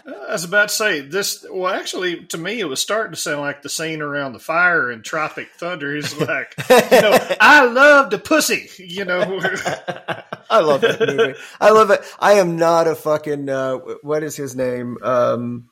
[0.06, 1.46] I was about to say this.
[1.50, 4.92] Well, actually, to me, it was starting to sound like the scene around the fire
[4.92, 5.96] in Tropic Thunder.
[5.96, 8.70] He's like, you know, I love the pussy.
[8.84, 9.22] You know,
[10.50, 11.40] I love that movie.
[11.62, 12.02] I love it.
[12.20, 14.98] I am not a fucking uh, what is his name?
[15.02, 15.70] Um,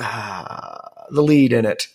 [0.00, 1.86] ah, the lead in it,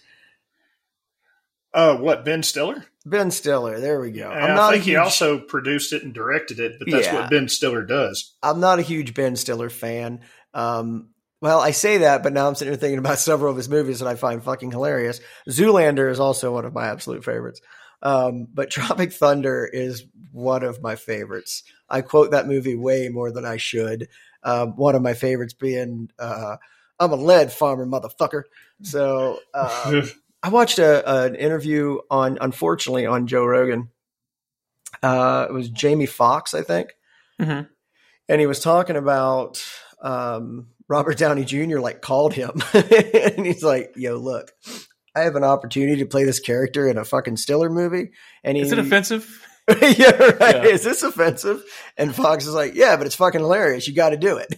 [1.74, 2.86] uh, what Ben Stiller?
[3.06, 3.80] Ben Stiller.
[3.80, 4.32] There we go.
[4.32, 7.22] And I'm not a think he also produced it and directed it, but that's Yeah.
[7.22, 8.34] what Ben Stiller does.
[8.42, 10.22] I'm not a huge Ben Stiller fan.
[10.54, 11.10] Um,
[11.42, 14.00] well, I say that, but now I'm sitting here thinking about several of his movies
[14.00, 15.20] that I find fucking hilarious.
[15.50, 17.62] Zoolander is also one of my absolute favorites.
[18.02, 21.64] Um, but Tropic Thunder is one of my favorites.
[21.90, 24.08] I quote that movie way more than I should.
[24.44, 26.56] Um, one of my favorites being, uh,
[27.00, 28.44] I'm a lead farmer, motherfucker.
[28.84, 30.02] So, uh,
[30.44, 33.90] I watched a, an interview on, unfortunately, on Joe Rogan.
[35.04, 36.92] Uh, it was Jamie Foxx, I think
[37.42, 37.68] Mhm.
[38.30, 39.62] and he was talking about
[40.02, 41.80] um, Robert Downey Jr.
[41.80, 44.52] like called him and he's like, "Yo, look,
[45.16, 48.12] I have an opportunity to play this character in a fucking Stiller movie."
[48.44, 49.28] And he, Is it offensive?
[49.70, 50.56] yeah, right.
[50.56, 50.64] Yeah.
[50.66, 51.64] Is this offensive?
[51.98, 53.88] And Foxx is like, "Yeah, but it's fucking hilarious.
[53.88, 54.54] You got to do it."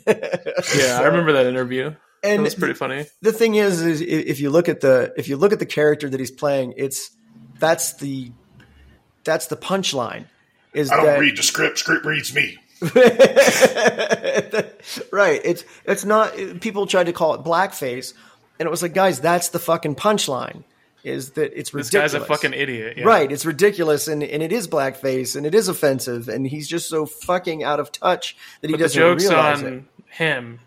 [0.77, 1.95] Yeah, I remember that interview.
[2.23, 3.05] That And was pretty funny.
[3.21, 6.09] the thing is, is if you look at the if you look at the character
[6.09, 7.11] that he's playing, it's
[7.59, 8.31] that's the
[9.23, 10.25] that's the punchline.
[10.73, 11.77] Is I don't that, read the script.
[11.79, 12.57] Script reads me.
[15.11, 15.41] right?
[15.43, 16.33] It's it's not.
[16.61, 18.13] People tried to call it blackface,
[18.59, 20.63] and it was like, guys, that's the fucking punchline.
[21.03, 22.13] Is that it's This ridiculous?
[22.13, 22.97] guy's a fucking idiot.
[22.97, 23.05] Yeah.
[23.05, 26.89] Right, it's ridiculous, and, and it is blackface, and it is offensive, and he's just
[26.89, 29.83] so fucking out of touch that he But doesn't joke's realize on it.
[30.09, 30.59] him.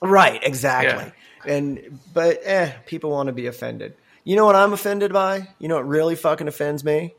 [0.00, 1.12] Right, exactly.
[1.46, 3.94] And but eh, people want to be offended.
[4.24, 5.48] You know what I'm offended by?
[5.58, 7.14] You know what really fucking offends me?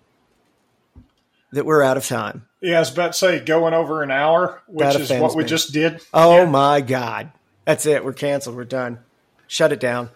[1.52, 2.46] That we're out of time.
[2.62, 5.44] Yeah, I was about to say going over an hour, which is offends what we
[5.44, 5.50] me.
[5.50, 6.04] just did.
[6.14, 7.32] Oh my god.
[7.66, 8.04] That's it.
[8.04, 8.56] We're canceled.
[8.56, 9.00] We're done.
[9.48, 10.10] Shut it down.